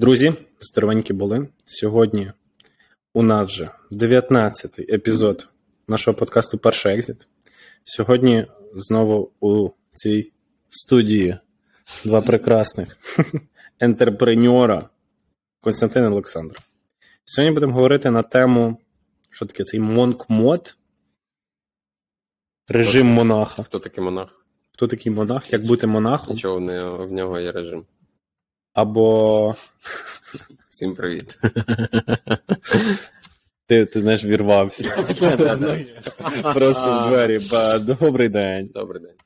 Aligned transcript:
Друзі, 0.00 0.32
здоровенькі 0.60 1.12
були. 1.12 1.48
Сьогодні 1.64 2.32
у 3.14 3.22
нас 3.22 3.48
вже 3.48 3.70
19-й 3.92 4.94
епізод 4.94 5.48
нашого 5.88 6.16
подкасту 6.16 6.58
Перший 6.58 6.94
екзит. 6.94 7.28
Сьогодні 7.84 8.46
знову 8.74 9.32
у 9.40 9.70
цій 9.94 10.32
студії 10.68 11.38
два 12.04 12.20
прекрасних 12.20 12.96
ентерпреньора 13.80 14.88
Константин 15.60 16.04
Олександр. 16.04 16.58
Сьогодні 17.24 17.54
будемо 17.54 17.74
говорити 17.74 18.10
на 18.10 18.22
тему, 18.22 18.78
що 19.30 19.46
таке 19.46 19.64
цей 19.64 19.80
монк-мод, 19.80 20.76
режим 22.68 23.06
монаха. 23.06 23.62
Хто 23.62 23.78
такий 23.78 24.04
монах? 24.04 24.44
Хто 24.72 24.86
такий 24.88 25.12
монах? 25.12 25.52
Як 25.52 25.66
бути 25.66 25.86
монахом? 25.86 26.34
Нічого 26.34 26.56
в 27.06 27.12
нього 27.12 27.40
є 27.40 27.52
режим. 27.52 27.84
Або 28.72 29.54
Всім 30.68 30.94
привіт. 30.94 31.38
ти, 33.66 33.86
ти 33.86 34.00
знаєш, 34.00 34.24
вірвався. 34.24 34.90
Просто 36.54 37.00
в 37.00 37.08
двері. 37.08 37.38
Ба, 37.50 37.78
Добрий 37.78 38.28
день. 38.28 38.70
Добрий 38.74 39.02
день. 39.02 39.16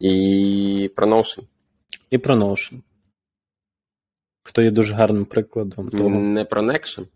І 0.00 0.90
про 0.96 1.06
Notion. 1.06 1.42
І 2.10 2.18
про 2.18 2.34
Notion. 2.34 2.80
Хто 4.42 4.62
є 4.62 4.70
дуже 4.70 4.94
гарним 4.94 5.24
прикладом 5.24 5.88
того. 5.88 6.10
Не 6.10 6.44
про 6.44 6.62
Nection, 6.62 7.06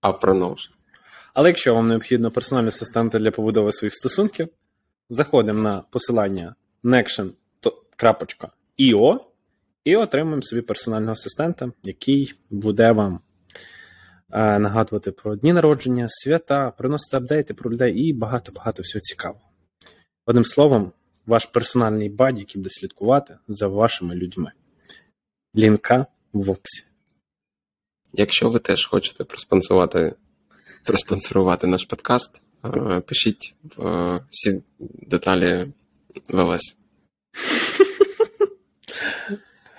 а 0.00 0.12
про 0.12 0.34
Notion. 0.34 0.70
Але 1.34 1.48
якщо 1.48 1.74
вам 1.74 1.88
необхідно 1.88 2.30
персональні 2.30 2.68
асистенти 2.68 3.18
для 3.18 3.30
побудови 3.30 3.72
своїх 3.72 3.94
стосунків, 3.94 4.48
заходимо 5.08 5.62
на 5.62 5.80
посилання 5.80 6.54
nection.io 8.78 9.20
і 9.84 9.96
отримаємо 9.96 10.42
собі 10.42 10.62
персонального 10.62 11.12
асистента, 11.12 11.72
який 11.82 12.34
буде 12.50 12.92
вам 12.92 13.20
е, 14.30 14.58
нагадувати 14.58 15.10
про 15.10 15.36
дні 15.36 15.52
народження, 15.52 16.06
свята, 16.08 16.70
приносити 16.70 17.16
апдейти 17.16 17.54
про 17.54 17.70
людей 17.70 17.94
і 17.94 18.12
багато-багато 18.12 18.82
всього 18.82 19.00
цікавого. 19.00 19.40
Одним 20.26 20.44
словом, 20.44 20.92
ваш 21.26 21.46
персональний 21.46 22.08
buddy, 22.08 22.40
який 22.40 22.62
буде 22.62 22.70
слідкувати 22.72 23.38
за 23.48 23.68
вашими 23.68 24.14
людьми. 24.14 24.52
Лінка 25.56 26.06
в 26.32 26.50
описі. 26.50 26.84
Якщо 28.12 28.50
ви 28.50 28.58
теж 28.58 28.86
хочете 28.86 29.24
проспонсорувати, 29.24 30.14
проспонсорувати 30.84 31.66
наш 31.66 31.84
подкаст, 31.84 32.42
е, 32.64 33.00
пишіть 33.00 33.54
е, 33.78 34.20
всі 34.30 34.62
деталі 34.78 35.72
в 36.28 36.44
ЛС. 36.44 36.76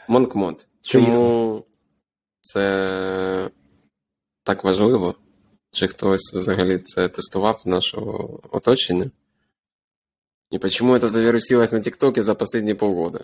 Монкмод. 0.07 0.67
Чому 0.81 1.63
це 2.41 3.49
так 4.43 4.63
важливо? 4.63 5.15
Чи 5.71 5.87
хтось 5.87 6.33
взагалі 6.33 6.77
це 6.77 7.09
тестував 7.09 7.61
з 7.61 7.65
нашого 7.65 8.39
оточення? 8.51 9.11
І 10.51 10.59
почему 10.59 10.93
это 10.93 11.09
завирусилось 11.09 11.71
на 11.71 11.79
ТикТоке 11.79 12.23
за 12.23 12.35
последние 12.35 12.75
полгода? 12.75 13.19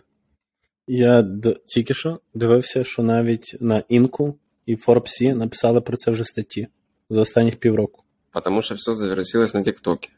Я 0.87 1.27
тільки 1.65 1.93
що 1.93 2.19
дивився, 2.33 2.83
що 2.83 3.03
навіть 3.03 3.57
на 3.59 3.83
Інку 3.89 4.35
і 4.65 4.75
Форбсі 4.75 5.33
написали 5.33 5.81
про 5.81 5.97
це 5.97 6.11
вже 6.11 6.23
статті 6.23 6.67
за 7.09 7.21
останніх 7.21 7.55
півроку. 7.55 8.03
Потому 8.31 8.61
что 8.61 8.75
все 8.75 8.93
завирусилось 8.93 9.53
на 9.53 9.63
ТикТоке. 9.63 10.09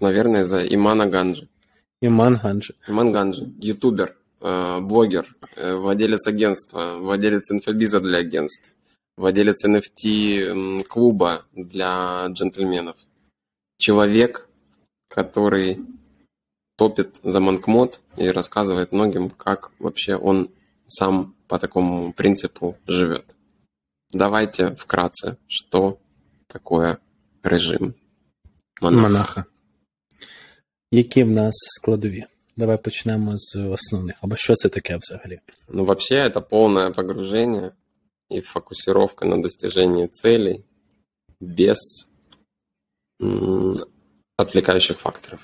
Наверное, 0.00 0.44
за 0.44 0.64
Имана 0.64 1.06
Ганджи. 1.06 1.48
Іман 2.00 2.36
Ганджи. 2.36 2.74
Иман 2.88 3.14
Ганджи, 3.14 3.46
ютубер, 3.60 4.16
блогер, 4.40 5.36
э, 5.56 5.74
владелец 5.74 6.26
агентства, 6.26 6.96
владелец 6.98 7.50
инфобиза 7.50 8.00
для 8.00 8.18
агентств, 8.18 8.74
владелец 9.16 9.64
NFT-клуба 9.64 11.44
для 11.52 12.26
джентльменов. 12.28 12.96
Человек, 13.78 14.48
который 15.08 15.84
топит 16.76 17.20
за 17.22 17.40
Монкмод 17.40 18.00
и 18.16 18.28
рассказывает 18.28 18.92
многим, 18.92 19.28
как 19.30 19.70
вообще 19.78 20.16
он 20.16 20.50
сам 20.88 21.34
по 21.46 21.58
такому 21.58 22.12
принципу 22.12 22.76
живет. 22.86 23.36
Давайте 24.12 24.74
вкратце, 24.76 25.36
что 25.46 25.98
такое 26.46 26.98
режим 27.42 27.94
монаха. 28.80 29.02
Монаха. 29.02 29.44
Які 30.92 31.24
в 31.24 31.30
нас 31.30 31.54
складові? 31.54 32.26
Давай 32.56 32.82
почнемо 32.82 33.32
з 33.38 33.56
основних. 33.56 34.16
Або 34.20 34.36
що 34.36 34.54
це 34.54 34.68
таке 34.68 34.96
взагалі? 34.96 35.40
Ну, 35.68 35.84
вообще, 35.84 36.14
это 36.14 36.40
полное 36.40 36.90
погружение 36.90 37.72
и 38.30 38.40
фокусировка 38.40 39.26
на 39.26 39.38
достижении 39.38 40.06
целей 40.06 40.64
без 41.40 41.78
отвлекающих 44.36 44.98
факторов. 44.98 45.40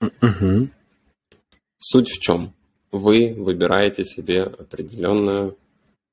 Угу. 0.00 0.68
Суть 1.78 2.10
в 2.10 2.20
чем? 2.20 2.52
Вы 2.90 3.34
выбираете 3.34 4.04
себе 4.04 4.42
определенную 4.42 5.56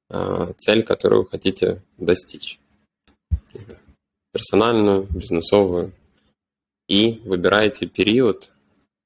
а, 0.09 0.53
цель, 0.57 0.83
которую 0.83 1.23
вы 1.23 1.29
хотите 1.29 1.81
достичь. 1.97 2.59
Персональную, 4.31 5.03
бизнесовую. 5.03 5.93
И 6.87 7.21
выбираете 7.25 7.87
период, 7.87 8.51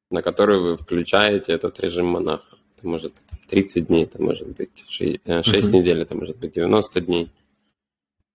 на 0.09 0.21
который 0.21 0.59
вы 0.59 0.77
включаете 0.77 1.53
этот 1.53 1.79
режим 1.79 2.07
монаха. 2.07 2.57
Это 2.77 2.87
может 2.87 3.13
быть 3.13 3.47
30 3.49 3.87
дней, 3.87 4.03
это 4.03 4.21
может 4.21 4.47
быть 4.47 4.85
6, 4.87 5.19
Мгм. 5.25 5.71
недель, 5.71 6.01
это 6.01 6.15
может 6.15 6.37
быть 6.37 6.53
90 6.53 7.01
дней. 7.01 7.29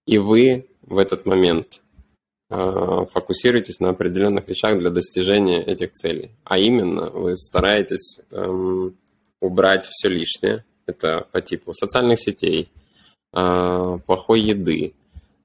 И 0.07 0.19
вы 0.19 0.67
в 0.83 0.99
этот 0.99 1.25
момент 1.27 1.83
а, 2.51 3.07
фокусируетесь 3.07 3.81
на 3.81 3.91
определенных 3.91 4.47
вещах 4.49 4.79
для 4.79 4.91
достижения 4.91 5.63
этих 5.63 5.93
целей. 5.93 6.31
А 6.45 6.59
именно, 6.59 7.11
вы 7.11 7.37
стараетесь 7.37 8.21
эм, 8.31 8.97
убрать 9.41 9.87
все 9.87 10.09
лишнее. 10.09 10.65
Это 10.87 11.27
по 11.33 11.41
типу 11.41 11.73
социальных 11.73 12.21
сетей, 12.21 12.69
а, 13.33 13.97
плохой 13.99 14.41
еды, 14.43 14.93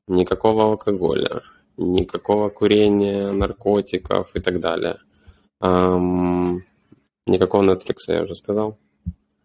никакого 0.08 0.66
алкоголя, 0.66 1.42
никакого 1.78 2.50
курения, 2.50 3.32
наркотиков 3.32 4.36
и 4.36 4.42
так 4.42 4.60
далее. 4.60 4.98
Ам, 5.61 6.63
никакого 7.27 7.63
Netflix, 7.63 7.95
я 8.09 8.23
уже 8.23 8.35
сказал. 8.35 8.77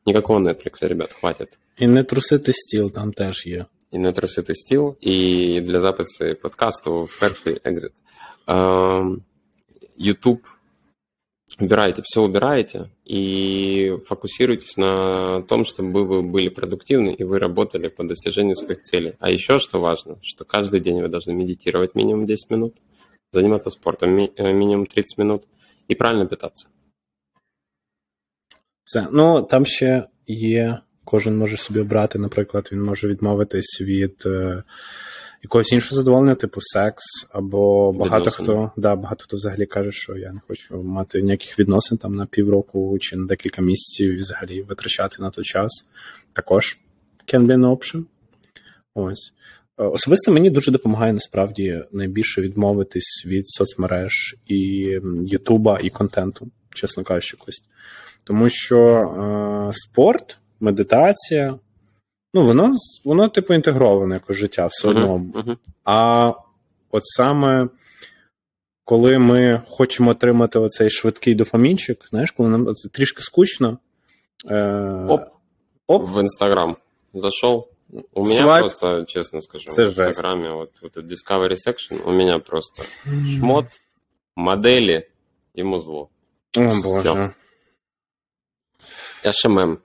Никакого 0.06 0.40
Netflix, 0.40 0.88
ребят, 0.88 1.14
хватит. 1.14 1.58
І 1.78 1.88
не 1.88 2.03
трусити 2.03 2.53
стіл 2.53 2.92
там 2.92 3.14
теж 3.14 3.47
є. 3.47 3.66
И 3.92 3.97
на 3.97 4.12
труситый 4.12 4.53
стил, 4.53 4.97
и 5.02 5.62
для 5.62 5.81
записи 5.81 6.36
подкасту 6.36 7.09
Perfect 7.22 7.62
Exit. 7.64 7.92
Ам, 8.46 9.22
YouTube 9.97 10.44
убираете, 11.59 12.02
все 12.06 12.22
убираете 12.22 12.90
и 13.03 13.97
фокусируйтесь 14.06 14.78
на 14.78 15.42
том, 15.42 15.66
чтобы 15.66 16.06
вы 16.06 16.22
были 16.22 16.50
продуктивны 16.50 17.09
и 17.20 17.24
вы 17.24 17.40
работали 17.40 17.88
по 17.88 18.03
достижению 18.03 18.56
своих 18.56 18.81
целей. 18.84 19.14
А 19.20 19.31
еще 19.31 19.58
что 19.59 19.80
важно, 19.81 20.18
что 20.22 20.46
каждый 20.46 20.80
день 20.80 21.02
вы 21.02 21.08
должны 21.08 21.34
медитировать 21.34 21.96
минимум 21.96 22.25
10 22.28 22.52
минут, 22.52 22.75
заниматься 23.34 23.70
спортом 23.72 24.12
ми- 24.12 24.31
э, 24.38 24.53
минимум 24.53 24.86
30 24.86 25.18
минут 25.18 25.44
и 25.89 25.95
правильно 25.95 26.27
питаться. 26.27 26.69
Все. 28.84 29.06
Ну, 29.12 29.43
там 29.43 29.67
ще 29.67 30.05
є. 30.27 30.78
Кожен 31.05 31.37
може 31.37 31.56
собі 31.56 31.81
обрати, 31.81 32.19
наприклад, 32.19 32.69
він 32.72 32.83
може 32.83 33.09
відмовитись 33.09 33.81
від 33.81 34.22
е, 34.27 34.62
якогось 35.43 35.72
іншого 35.72 35.97
задоволення, 35.97 36.34
типу 36.34 36.61
секс, 36.62 37.05
або 37.33 37.93
багато 37.93 38.25
Відносини. 38.25 38.49
хто, 38.49 38.72
да, 38.77 38.97
багато 38.97 39.25
хто 39.25 39.37
взагалі 39.37 39.67
каже, 39.67 39.93
що 39.93 40.17
я 40.17 40.33
не 40.33 40.41
хочу 40.49 40.83
мати 40.83 41.22
ніяких 41.22 41.59
відносин 41.59 41.99
там 41.99 42.15
на 42.15 42.27
півроку 42.27 42.99
чи 42.99 43.16
на 43.16 43.27
декілька 43.27 43.62
місяців 43.62 44.12
і 44.12 44.16
взагалі 44.16 44.62
витрачати 44.62 45.16
на 45.22 45.31
той 45.31 45.45
час. 45.45 45.86
Також 46.33 46.78
can 47.33 47.47
be 47.47 47.57
an 47.57 47.77
option. 47.77 48.04
Ось. 48.95 49.33
Е, 49.78 49.84
Особисто 49.84 50.32
мені 50.32 50.50
дуже 50.50 50.71
допомагає 50.71 51.12
насправді 51.12 51.84
найбільше 51.92 52.41
відмовитись 52.41 53.24
від 53.26 53.48
соцмереж 53.48 54.36
і 54.47 54.59
Ютуба 55.26 55.78
і 55.82 55.88
контенту, 55.88 56.48
чесно 56.74 57.04
кажучи, 57.04 57.36
Кость. 57.36 57.65
Тому 58.24 58.48
що 58.48 58.78
е, 58.88 59.72
спорт, 59.72 60.38
медитація, 60.60 61.59
ну, 62.34 62.42
воно, 62.42 62.74
воно 63.04 63.28
типу 63.28 63.54
інтегроване 63.54 64.15
якось 64.15 64.36
життя 64.36 64.66
все 64.66 64.88
одно. 64.88 65.18
Мгм, 65.18 65.32
мгм. 65.34 65.56
А 65.84 66.32
от 66.91 67.03
саме 67.04 67.68
коли 68.84 69.18
ми 69.18 69.62
хочемо 69.68 70.10
отримати 70.10 70.59
оцей 70.59 70.91
швидкий 70.91 71.34
дофамінчик, 71.34 72.06
знаєш, 72.10 72.30
коли 72.30 72.48
нам 72.48 72.74
це 72.74 72.88
трішки 72.88 73.22
скучно. 73.22 73.78
Е, 74.50 75.06
Оп. 75.09 75.22
оп, 75.86 76.09
В 76.10 76.18
Инстаграм 76.18 76.76
зашел. 77.15 77.68
У 78.14 78.23
меня 78.26 78.44
Свайп. 78.44 78.61
просто, 78.64 79.06
честно 79.08 79.41
скажу, 79.41 79.66
Это 79.72 79.82
в 79.91 79.96
жесть. 79.96 80.00
Инстаграме 80.00 80.52
вот, 80.52 80.72
вот 80.82 80.97
этот 80.97 81.11
Discovery 81.11 81.56
Section 81.67 82.02
у 82.03 82.11
меня 82.11 82.40
просто 82.40 82.84
шмот, 83.38 83.66
модели 84.35 85.09
и 85.56 85.64
музло. 85.64 86.09
О, 86.56 86.73
Боже. 86.84 87.34
SMM. 89.23 89.79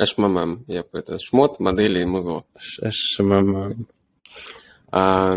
ШММ, 0.00 0.64
я 0.68 0.82
бы 0.84 0.88
это 1.00 1.18
шмот, 1.18 1.58
модели 1.58 2.00
и 2.02 2.04
музло. 2.06 2.44
Ш- 2.56 2.88
ШММ. 2.90 3.86
А, 4.92 5.36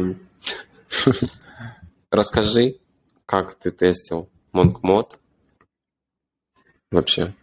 расскажи, 2.11 2.75
как 3.25 3.55
ты 3.55 3.71
тестил 3.71 4.29
Монкмод 4.51 5.19
вообще? 6.91 7.33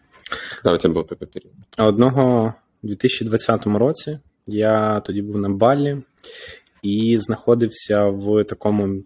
Когда 0.55 0.73
у 0.75 0.79
тебя 0.79 0.93
был 0.95 1.05
такой 1.05 1.27
период? 1.27 1.55
Одного 1.77 2.55
у 2.83 2.87
2020 2.87 3.67
році 3.67 4.21
я 4.48 5.00
тоді 5.00 5.22
був 5.22 5.38
на 5.38 5.50
Балі 5.50 5.98
і 6.82 7.18
знаходився 7.18 8.06
в 8.06 8.44
такому 8.44 9.04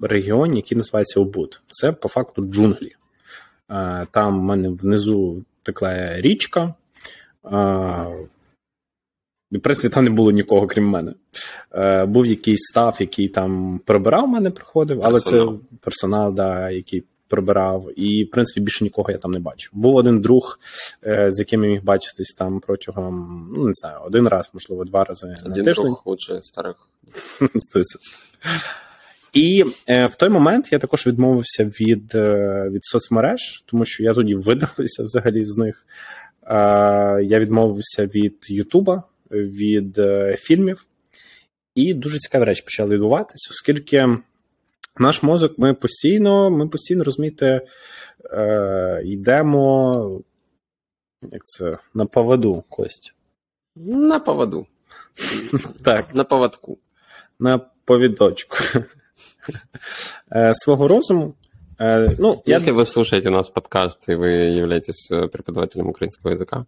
регіоні, 0.00 0.56
який 0.56 0.78
називається 0.78 1.20
Обуд. 1.20 1.62
Це 1.68 1.92
по 1.92 2.08
факту 2.08 2.42
джунглі. 2.44 2.92
Там 4.10 4.40
в 4.40 4.42
мене 4.42 4.68
внизу 4.68 5.44
текла 5.62 6.20
річка. 6.20 6.74
В 9.52 9.60
принципі, 9.62 9.94
там 9.94 10.04
не 10.04 10.10
було 10.10 10.30
нікого, 10.30 10.66
крім 10.66 10.88
мене. 10.88 11.14
Е, 11.74 12.04
Був 12.06 12.26
якийсь 12.26 12.60
став, 12.70 12.96
який 13.00 13.28
там 13.28 13.80
прибирав 13.84 14.28
мене, 14.28 14.50
приходив, 14.50 15.00
але 15.02 15.20
Персонал. 15.20 15.58
це 15.58 15.76
персонал, 15.80 16.34
да, 16.34 16.70
який 16.70 17.04
прибирав. 17.32 17.88
І, 17.96 18.24
в 18.24 18.30
принципі, 18.30 18.60
більше 18.60 18.84
нікого 18.84 19.10
я 19.10 19.18
там 19.18 19.30
не 19.30 19.38
бачив. 19.38 19.70
Був 19.74 19.96
один 19.96 20.20
друг, 20.20 20.60
е, 21.06 21.26
з 21.30 21.38
яким 21.38 21.64
я 21.64 21.70
міг 21.70 21.82
бачитись 21.82 22.34
там 22.38 22.60
протягом, 22.60 23.46
ну 23.56 23.66
не 23.66 23.72
знаю, 23.74 23.98
один 24.06 24.28
раз, 24.28 24.50
можливо, 24.52 24.84
два 24.84 25.04
рази 25.04 25.26
на 25.26 25.52
Один 25.52 25.64
тиждень. 25.64 25.84
друг 25.84 26.02
лучше 26.06 26.32
старых. 26.32 26.74
100%. 27.40 27.84
І 29.32 29.64
е, 29.88 30.06
в 30.06 30.14
той 30.14 30.28
момент 30.28 30.72
я 30.72 30.78
також 30.78 31.06
відмовився 31.06 31.64
від, 31.64 32.14
е, 32.14 32.68
від 32.72 32.84
соцмереж, 32.84 33.64
тому 33.66 33.84
що 33.84 34.02
я 34.02 34.14
тоді 34.14 34.34
видалився 34.34 35.02
взагалі 35.02 35.44
з 35.44 35.56
них. 35.56 35.86
Е, 36.46 36.54
я 37.22 37.38
відмовився 37.38 38.06
від 38.06 38.36
Ютуба, 38.48 39.02
від 39.30 39.98
е, 39.98 40.36
фільмів, 40.38 40.86
і 41.74 41.94
дуже 41.94 42.18
цікаві 42.18 42.44
речі 42.44 42.62
почали 42.62 42.94
відбуватися, 42.94 43.48
оскільки 43.50 44.18
наш 44.97 45.23
мозок, 45.23 45.57
ми 45.57 45.73
постійно, 45.73 46.49
ми 46.49 46.67
постійно 46.67 47.03
розумієте, 47.03 47.67
е, 48.31 49.01
йдемо 49.05 50.21
як 51.21 51.43
це, 51.43 51.77
на 51.93 52.05
поводу 52.05 52.63
кость. 52.69 53.13
На 53.75 54.19
поводу. 54.19 54.67
Так. 55.83 56.15
На 56.15 56.23
поводку. 56.23 56.77
на 57.39 57.59
повідочку 57.85 58.57
Е, 60.35 60.53
свого 60.53 60.87
розуму. 60.87 61.33
Е, 61.79 62.15
Ну, 62.19 62.41
я 62.45 62.57
Если 62.57 62.71
вы 62.71 62.85
слушаете 62.85 63.29
нас 63.29 63.49
подкаст 63.49 64.09
и 64.09 64.15
вы 64.15 64.27
являетесь 64.57 65.11
э, 65.11 65.27
преподавателем 65.27 65.87
украинского 65.87 66.31
языка, 66.31 66.65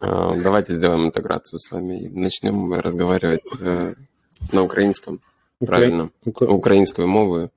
э, 0.00 0.42
давайте 0.42 0.74
сделаем 0.74 1.04
интеграцию 1.04 1.58
с 1.58 1.72
вами 1.72 2.04
и 2.04 2.08
начнем 2.08 2.72
разговаривать 2.72 3.54
э, 3.60 3.94
на 4.52 4.62
украинском. 4.62 5.20
Правильно. 5.67 6.09
Укра- 6.25 6.47
Українською 6.47 7.07
мовою. 7.07 7.49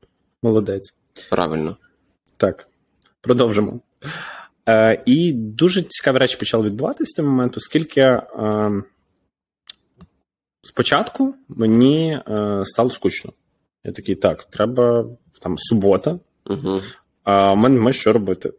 молодець. 0.42 0.94
Правильно. 1.30 1.76
Так, 2.36 2.68
продовжимо. 3.20 3.80
Е, 4.68 5.02
І 5.06 5.32
дуже 5.32 5.82
цікаві 5.82 6.18
речі 6.18 6.36
почали 6.36 6.66
відбуватися 6.66 7.12
в 7.12 7.16
той 7.16 7.24
момент, 7.24 7.56
оскільки 7.56 8.00
е, 8.00 8.22
спочатку 10.62 11.34
мені 11.48 12.20
е, 12.28 12.62
стало 12.64 12.90
скучно. 12.90 13.32
Я 13.84 13.92
такий, 13.92 14.14
так, 14.14 14.44
треба 14.50 15.06
там 15.40 15.58
субота, 15.58 16.18
Угу. 16.46 16.80
а 17.24 17.52
в 17.52 17.56
мене 17.56 17.74
немає 17.74 17.92
що 17.92 18.12
робити. 18.12 18.52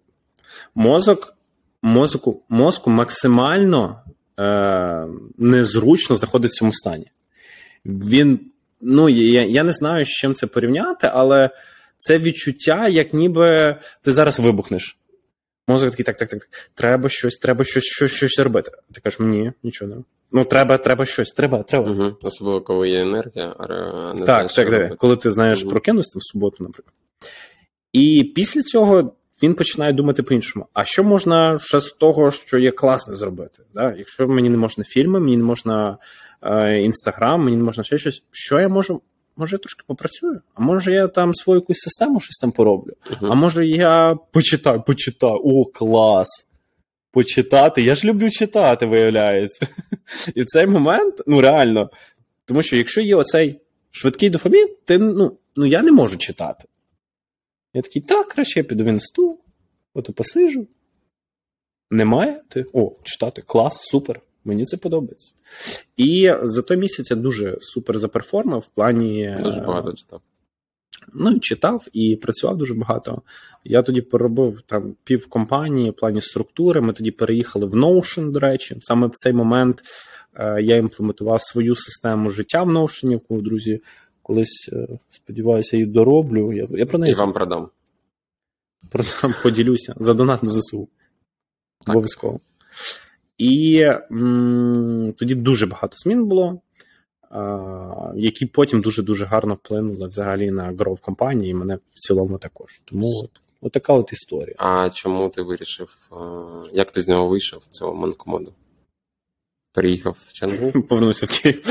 Мозок, 0.75 1.35
мозку, 1.81 2.41
мозку 2.49 2.89
максимально 2.89 4.01
е, 4.39 5.07
незручно 5.37 6.15
знаходиться 6.15 6.55
в 6.55 6.59
цьому 6.59 6.73
стані. 6.73 7.11
Він, 7.85 8.39
ну, 8.83 9.09
я, 9.09 9.43
я 9.43 9.63
не 9.63 9.71
знаю, 9.71 10.05
з 10.05 10.09
чим 10.09 10.33
це 10.33 10.47
порівняти, 10.47 11.09
але 11.13 11.49
це 11.97 12.17
відчуття, 12.17 12.87
як 12.87 13.13
ніби 13.13 13.77
ти 14.01 14.11
зараз 14.11 14.39
вибухнеш. 14.39 14.97
Мозок 15.67 15.89
такий, 15.91 16.05
так, 16.05 16.17
так, 16.17 16.29
так, 16.29 16.39
так. 16.39 16.49
Треба 16.75 17.09
щось, 17.09 17.37
треба 17.37 17.63
щось, 17.63 17.83
щось, 17.83 18.11
щось 18.11 18.39
робити. 18.39 18.71
Ти 18.93 19.01
кажеш, 19.01 19.19
ні, 19.19 19.51
нічого 19.63 19.95
не. 19.95 19.97
Ну, 20.31 20.45
треба, 20.45 20.77
треба 20.77 21.05
щось, 21.05 21.31
треба, 21.31 21.63
треба. 21.63 21.91
Угу. 21.91 22.17
Особливо, 22.21 22.61
коли 22.61 22.89
є 22.89 23.01
енергія, 23.01 23.55
а 23.59 23.67
не 24.13 24.25
Так, 24.25 24.25
знаєш, 24.25 24.53
так, 24.53 24.65
так. 24.65 24.73
робити. 24.73 24.95
Коли 24.95 25.17
ти 25.17 25.31
знаєш, 25.31 25.61
Мгм. 25.61 25.69
прокинувся 25.71 26.19
в 26.19 26.23
суботу, 26.23 26.57
наприклад. 26.59 26.93
І 27.93 28.31
після 28.35 28.61
цього 28.61 29.13
він 29.43 29.53
починає 29.53 29.93
думати 29.93 30.23
по-іншому. 30.23 30.65
А 30.73 30.83
що 30.83 31.03
можна 31.03 31.59
ще 31.59 31.79
з 31.79 31.91
того, 31.91 32.31
що 32.31 32.59
є 32.59 32.71
класне 32.71 33.15
зробити? 33.15 33.63
Да? 33.73 33.95
Якщо 33.97 34.27
мені 34.27 34.49
не 34.49 34.57
можна 34.57 34.83
фільми, 34.83 35.19
мені 35.19 35.37
не 35.37 35.43
можна 35.43 35.97
інстаграм, 36.83 37.45
мені 37.45 37.57
можна 37.57 37.83
ще 37.83 37.97
щось. 37.97 38.23
Що 38.31 38.59
я 38.59 38.69
можу? 38.69 39.01
Може, 39.35 39.55
я 39.55 39.59
трошки 39.59 39.83
попрацюю? 39.87 40.41
А 40.53 40.61
може 40.61 40.91
я 40.91 41.07
там 41.07 41.33
свою 41.33 41.59
якусь 41.59 41.79
систему 41.79 42.19
щось 42.19 42.37
там 42.37 42.51
пороблю? 42.51 42.93
Мгм. 43.11 43.31
А 43.31 43.35
може 43.35 43.67
я 43.67 44.15
почитаю, 44.31 44.81
почитаю. 44.81 45.41
О, 45.43 45.65
клас! 45.65 46.27
Почитати. 47.11 47.81
Я 47.81 47.95
ж 47.95 48.07
люблю 48.07 48.29
читати, 48.29 48.85
виявляється. 48.85 49.67
І 50.35 50.41
в 50.41 50.45
цей 50.45 50.67
момент, 50.67 51.21
ну 51.27 51.41
реально, 51.41 51.89
тому 52.45 52.61
що 52.61 52.75
якщо 52.75 53.01
є 53.01 53.15
оцей 53.15 53.59
швидкий 53.91 54.29
дофамін, 54.29 54.67
ти, 54.85 54.97
ну, 54.97 55.37
ну 55.55 55.65
я 55.65 55.81
не 55.81 55.91
можу 55.91 56.17
читати. 56.17 56.65
Я 57.73 57.81
такий, 57.81 58.01
так, 58.01 58.27
краще 58.27 58.59
я 58.59 58.63
піду 58.63 58.83
в 58.83 58.87
інсту, 58.87 59.39
ото 59.93 60.13
посижу. 60.13 60.67
Немає? 61.91 62.41
Ти, 62.49 62.65
о, 62.73 62.91
читати, 63.03 63.41
клас, 63.41 63.81
супер. 63.81 64.21
Мені 64.45 64.65
це 64.65 64.77
подобається. 64.77 65.33
І 65.97 66.33
за 66.43 66.61
той 66.61 66.77
місяць 66.77 67.11
я 67.11 67.17
дуже 67.17 67.57
супер 67.59 67.97
заперформив 67.97 68.59
в 68.59 68.67
плані. 68.67 69.37
Дуже 69.43 69.59
е, 69.59 69.65
багато 69.65 69.93
читав. 69.93 70.21
Ну, 71.13 71.31
і 71.31 71.39
читав 71.39 71.87
і 71.93 72.15
працював 72.15 72.57
дуже 72.57 72.73
багато. 72.73 73.21
Я 73.63 73.83
тоді 73.83 74.01
поробив 74.01 74.61
там 74.61 74.95
пів 75.03 75.29
компанії 75.29 75.89
в 75.89 75.93
плані 75.93 76.21
структури. 76.21 76.81
Ми 76.81 76.93
тоді 76.93 77.11
переїхали 77.11 77.65
в 77.65 77.75
Notion, 77.75 78.31
до 78.31 78.39
речі. 78.39 78.77
Саме 78.81 79.07
в 79.07 79.11
цей 79.11 79.33
момент 79.33 79.81
е, 80.35 80.61
я 80.61 80.75
імплементував 80.75 81.41
свою 81.41 81.75
систему 81.75 82.29
життя 82.29 82.63
в 82.63 82.69
Notion, 82.69 83.11
яку, 83.11 83.41
друзі, 83.41 83.81
колись, 84.21 84.69
е, 84.73 84.87
сподіваюся, 85.09 85.77
її 85.77 85.89
дороблю. 85.89 86.53
Я, 86.53 86.67
я 86.69 86.85
про 86.85 86.99
неї 86.99 87.11
І 87.11 87.15
вам 87.15 87.33
продам. 87.33 87.69
про 88.89 89.03
поділюся 89.43 89.93
за 89.97 90.13
донат 90.13 90.43
на 90.43 90.49
ЗСУ. 90.49 90.87
Так. 91.85 91.95
Обов'язково. 91.95 92.39
І 93.37 93.79
м, 94.11 95.13
тоді 95.17 95.35
дуже 95.35 95.65
багато 95.65 95.97
змін 95.97 96.25
було, 96.25 96.61
а, 97.29 98.11
які 98.15 98.45
потім 98.45 98.81
дуже-дуже 98.81 99.25
гарно 99.25 99.53
вплинули 99.53 100.07
взагалі 100.07 100.51
на 100.51 100.63
гров 100.63 100.99
компанії, 100.99 101.51
і 101.51 101.53
мене 101.53 101.75
в 101.75 101.99
цілому 101.99 102.37
також. 102.37 102.81
Тому 102.85 103.07
от, 103.23 103.31
от 103.61 103.71
така 103.71 103.93
от 103.93 104.13
історія. 104.13 104.55
А 104.57 104.89
чому 104.89 105.29
ти 105.29 105.41
вирішив, 105.41 106.09
як 106.73 106.91
ти 106.91 107.01
з 107.01 107.07
нього 107.07 107.27
вийшов 107.27 107.63
цього 107.69 107.93
манкомоду? 107.95 108.53
Приїхав 109.73 110.17
в 110.27 110.33
Чангу, 110.33 110.81
Повернуся 110.89 111.25
в 111.25 111.29
Київ. 111.29 111.63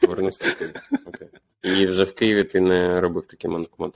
повернувся 0.00 0.44
в 0.44 0.58
Київ. 0.58 0.74
Окей. 1.06 1.28
І 1.62 1.86
вже 1.86 2.04
в 2.04 2.14
Києві 2.14 2.44
ти 2.44 2.60
не 2.60 3.00
робив 3.00 3.26
такий 3.26 3.50
monk 3.50 3.70
mode. 3.70 3.94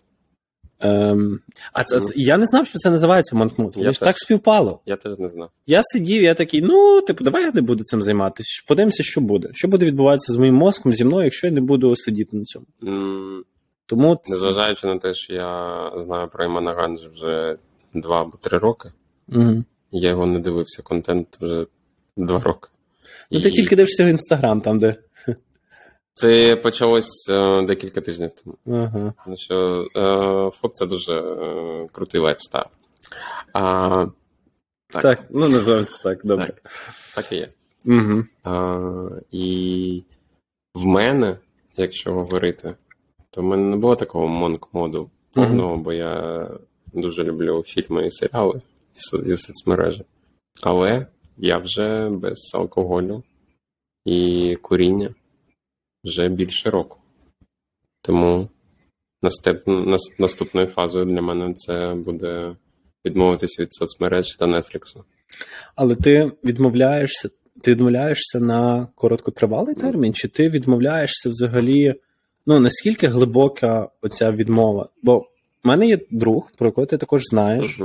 Ем, 0.81 1.41
а 1.73 1.85
це, 1.85 2.01
це, 2.01 2.13
я 2.17 2.37
не 2.37 2.47
знав, 2.47 2.67
що 2.67 2.79
це 2.79 2.91
називається 2.91 3.37
monk 3.37 3.55
mode. 3.55 3.77
Я 3.77 3.81
Воно 3.81 3.93
ж 3.93 4.01
так 4.01 4.19
співпало. 4.19 4.81
Я 4.87 4.97
теж 4.97 5.19
не 5.19 5.29
знав. 5.29 5.51
Я 5.67 5.81
сидів, 5.85 6.23
я 6.23 6.35
такий, 6.35 6.63
ну, 6.63 7.01
типу, 7.01 7.25
давай 7.25 7.43
я 7.43 7.53
не 7.55 7.61
буду 7.61 7.85
цим 7.85 8.03
займатися. 8.03 8.65
Подивимося, 8.69 9.03
що 9.03 9.21
буде. 9.21 9.49
Що 9.53 9.69
буде 9.69 9.87
відбуватися 9.87 10.33
з 10.33 10.37
моїм 10.37 10.55
мозком, 10.55 10.93
зі 10.95 11.05
мною, 11.05 11.25
якщо 11.25 11.47
я 11.47 11.53
не 11.53 11.61
буду 11.61 11.97
сидіти 11.97 12.37
на 12.37 12.45
цьому. 12.45 12.67
М, 12.83 13.45
Тому 13.87 14.21
Незважаючи 14.29 14.87
на 14.87 14.99
те, 14.99 15.15
що 15.15 15.35
я 15.35 15.93
знаю 15.97 16.29
про 16.29 16.45
Імана 16.45 16.73
Ганджі 16.73 17.09
вже 17.15 17.57
два 17.95 18.21
або 18.23 18.39
три 18.41 18.59
роки, 18.59 18.93
Угу. 19.29 19.65
я 19.93 20.09
його 20.09 20.27
не 20.27 20.39
дивився 20.39 20.83
контент 20.83 21.39
вже 21.41 21.67
два 22.17 22.41
роки. 22.41 22.69
Ну, 23.31 23.41
ти 23.41 23.51
тільки 23.51 23.77
дивишся 23.77 24.05
в 24.05 24.07
інстаграм, 24.09 24.61
там, 24.61 24.79
де. 24.79 24.95
Це 26.19 26.57
почалось 26.57 27.29
е, 27.31 27.63
декілька 27.63 28.01
тижнів 28.01 28.31
тому. 28.33 28.83
Ага. 28.85 29.15
Тому 29.25 29.37
що 29.37 29.87
е, 29.97 30.51
ФОП 30.51 30.75
це 30.75 30.87
дуже 30.87 31.13
е, 31.13 31.87
крутий 31.93 32.21
лайфстайл. 32.21 32.65
А, 33.53 34.07
Так. 34.93 35.03
Так. 35.03 35.23
ну 35.31 35.49
називаємо 35.49 35.87
це 35.87 36.03
так, 36.03 36.21
добре. 36.25 36.47
Так. 36.47 36.73
так 37.15 37.33
і 37.33 37.37
є. 37.37 37.49
Угу. 37.87 38.25
А, 38.45 39.09
і 39.33 40.03
в 40.75 40.87
мене, 40.87 41.37
якщо 41.77 42.13
говорити, 42.13 42.75
то 43.31 43.41
в 43.41 43.45
мене 43.45 43.63
не 43.63 43.77
було 43.77 43.97
такого 43.97 44.27
monk 44.27 44.64
mode 44.64 45.01
у 45.01 45.11
повного, 45.33 45.77
бо 45.77 45.93
я 45.93 46.47
дуже 46.93 47.25
люблю 47.25 47.63
фільми 47.67 48.07
і 48.07 48.11
серіали 48.11 48.61
і 49.27 49.37
соцмережі. 49.37 50.05
Але 50.63 51.07
я 51.37 51.59
вже 51.59 52.09
без 52.09 52.51
алкоголю 52.55 53.23
і 54.05 54.57
куріння 54.63 55.15
вже 56.07 56.29
більше 56.29 56.71
року. 56.71 56.99
Тому 58.03 58.49
наступ, 59.23 59.67
нас- 59.67 60.19
наступною 60.19 60.67
фазою 60.67 61.05
для 61.05 61.23
мене 61.23 61.55
це 61.55 61.95
буде 61.95 62.57
відмовитися 63.05 63.63
від 63.63 63.75
соцмереж 63.75 64.37
та 64.37 64.47
Нетфліксу. 64.47 65.05
Але 65.75 65.95
ти 65.95 66.33
відмовляєшся, 66.45 67.31
ти 67.63 67.71
відмовляєшся 67.71 68.41
на 68.41 68.89
короткотривалий 68.95 69.75
термін, 69.75 70.15
чи 70.15 70.29
ти 70.29 70.51
відмовляєшся 70.51 71.31
взагалі? 71.31 71.95
Ну 72.47 72.61
наскільки 72.61 73.07
глибока 73.07 73.89
оця 74.03 74.33
відмова? 74.33 74.89
Бо 75.03 75.19
в 75.19 75.27
мене 75.65 75.87
є 75.87 75.99
друг, 76.11 76.51
про 76.59 76.67
якого 76.67 76.87
ти 76.87 76.97
також 76.99 77.23
знаєш, 77.25 77.81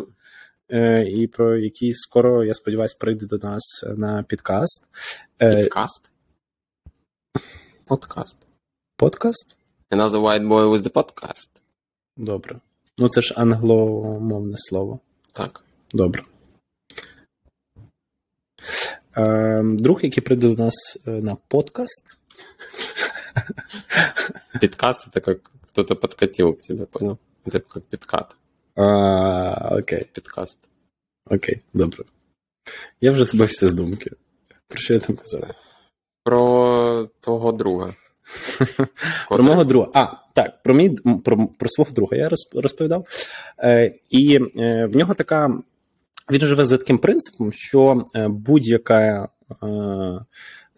е, 0.70 1.04
і 1.04 1.28
про 1.28 1.58
який 1.58 1.94
скоро, 1.94 2.46
я 2.46 2.54
сподіваюся, 2.54 2.98
прийде 3.00 3.26
до 3.26 3.38
нас 3.38 3.62
на 3.98 4.24
підкаст. 4.24 4.88
Е, 5.42 5.56
Подкаст? 7.92 8.38
Подкаст. 8.96 9.58
Another 9.90 10.22
white 10.22 10.48
boy 10.48 10.66
with 10.70 10.84
the 10.84 10.90
podcast. 10.90 11.50
Добре. 12.18 12.60
Ну 12.98 13.10
це 13.10 13.22
ж 13.22 13.34
англомовне 13.38 14.58
слово. 14.58 15.00
Так. 15.34 15.64
Добре. 15.94 16.24
Е, 19.18 19.62
друг, 19.64 20.04
який 20.04 20.24
прийде 20.24 20.56
до 20.56 20.64
нас 20.64 20.74
е, 21.08 21.12
на 21.12 21.36
подкаст. 21.36 22.18
Подкаст 24.62 25.08
это 25.08 25.22
как 25.22 25.52
кто-то 25.68 25.96
подкатил 25.96 26.54
к 26.54 26.62
тебе, 26.68 26.86
понял? 26.86 27.18
Это 27.46 27.60
как 27.60 27.84
подкат. 27.84 28.36
А, 28.76 29.78
окей, 29.78 30.04
Подкаст. 30.04 30.60
окей, 31.26 31.62
добре. 31.74 32.04
Я 33.02 33.12
вже 33.12 33.26
збився 33.26 33.70
з 33.70 33.74
думки. 33.74 34.12
Про 34.68 34.78
що 34.78 34.94
я 34.94 35.00
там 35.00 35.16
казав? 35.16 35.56
Про 36.24 37.08
твого 37.22 37.52
друга. 37.52 37.96
Про 39.30 39.44
мого 39.44 39.64
друга. 39.64 39.88
А, 39.94 40.08
так, 40.34 40.64
про 40.64 40.74
мій 40.74 40.90
про, 41.26 41.48
про 41.48 41.70
свого 41.70 41.92
друга 41.92 42.18
я 42.18 42.30
розповідав. 42.54 43.06
Е, 43.64 43.94
і 44.10 44.36
е, 44.36 44.86
в 44.86 44.96
нього 44.96 45.14
така. 45.14 45.62
Він 46.32 46.40
живе 46.40 46.66
за 46.66 46.78
таким 46.78 46.98
принципом, 46.98 47.54
що 47.54 48.06
е, 48.16 48.28
будь-яке 48.28 48.94
е, 48.94 49.28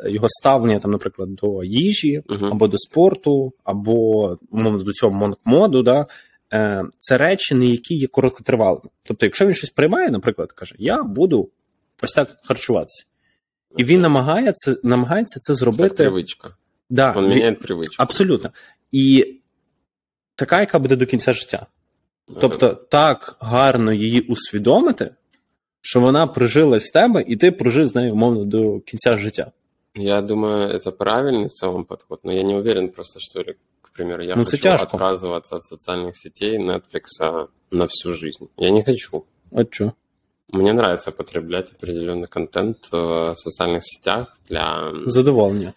його 0.05 0.27
ставлення, 0.29 0.79
там, 0.79 0.91
наприклад, 0.91 1.35
до 1.35 1.63
їжі, 1.63 2.23
Мгм. 2.29 2.45
або 2.45 2.67
до 2.67 2.77
спорту, 2.77 3.53
або 3.63 4.37
умовно 4.51 4.83
до 4.83 4.91
цього 4.91 5.13
монк-моду, 5.13 5.83
да, 5.83 6.05
е, 6.53 6.83
це 6.99 7.17
речі, 7.17 7.55
не 7.55 7.65
які 7.65 7.95
є 7.95 8.07
короткотривалими. 8.07 8.89
Тобто, 9.03 9.25
якщо 9.25 9.45
він 9.45 9.53
щось 9.53 9.69
приймає, 9.69 10.11
наприклад, 10.11 10.51
каже: 10.51 10.75
Я 10.79 11.03
буду 11.03 11.49
ось 12.01 12.11
так 12.13 12.37
харчуватися. 12.43 13.05
І 13.76 13.84
він 13.84 14.00
намагається, 14.00 14.76
намагається 14.82 15.40
це 15.40 15.52
Как 15.52 15.56
зробити. 15.58 16.04
привычка. 16.04 16.50
Да, 16.90 17.12
Он 17.16 17.24
він- 17.24 17.30
меняет 17.30 17.60
привычку. 17.62 17.94
Абсолютно. 17.98 18.50
І 18.92 19.34
така, 20.34 20.60
яка 20.60 20.78
буде 20.78 20.96
до 20.96 21.06
кінця 21.06 21.32
життя. 21.32 21.66
Тобто, 22.40 22.74
так 22.74 23.36
гарно 23.40 23.92
її 23.92 24.20
усвідомити, 24.20 25.14
що 25.80 26.00
вона 26.00 26.26
прижилась 26.26 26.84
в 26.90 26.92
тебе, 26.92 27.24
і 27.28 27.36
ти 27.36 27.50
прожив 27.52 27.88
з 27.88 27.94
нею, 27.94 28.12
умовно, 28.12 28.44
до 28.44 28.80
кінця 28.80 29.16
життя. 29.16 29.52
Я 29.94 30.22
думаю, 30.22 30.68
это 30.68 30.90
правильный 30.90 31.46
в 31.46 31.52
целом 31.52 31.84
подход, 31.84 32.20
но 32.24 32.32
я 32.32 32.42
не 32.42 32.54
уверен 32.56 32.88
просто, 32.88 33.20
что, 33.20 33.40
или, 33.40 33.52
к 33.82 33.90
примеру, 33.92 34.22
я 34.22 34.36
Ну, 34.36 34.42
это 34.42 34.50
хочу 34.50 34.62
тяжко. 34.62 34.96
отказываться 34.96 35.54
от 35.56 35.62
социальных 35.66 36.12
сетей, 36.14 36.58
Netflix 36.58 37.02
на 37.70 37.84
всю 37.84 38.14
жизнь. 38.14 38.44
Я 38.58 38.70
не 38.70 38.84
хочу. 38.84 39.22
От 39.50 39.74
що? 39.74 39.92
Мне 40.52 40.72
нравится 40.72 41.10
потреблять 41.12 41.72
определенный 41.72 42.26
контент 42.26 42.76
э, 42.92 42.96
в 43.32 43.36
социальных 43.36 43.80
сетях 43.84 44.36
для 44.48 44.88
м, 44.88 45.06
Задоволення. 45.06 45.72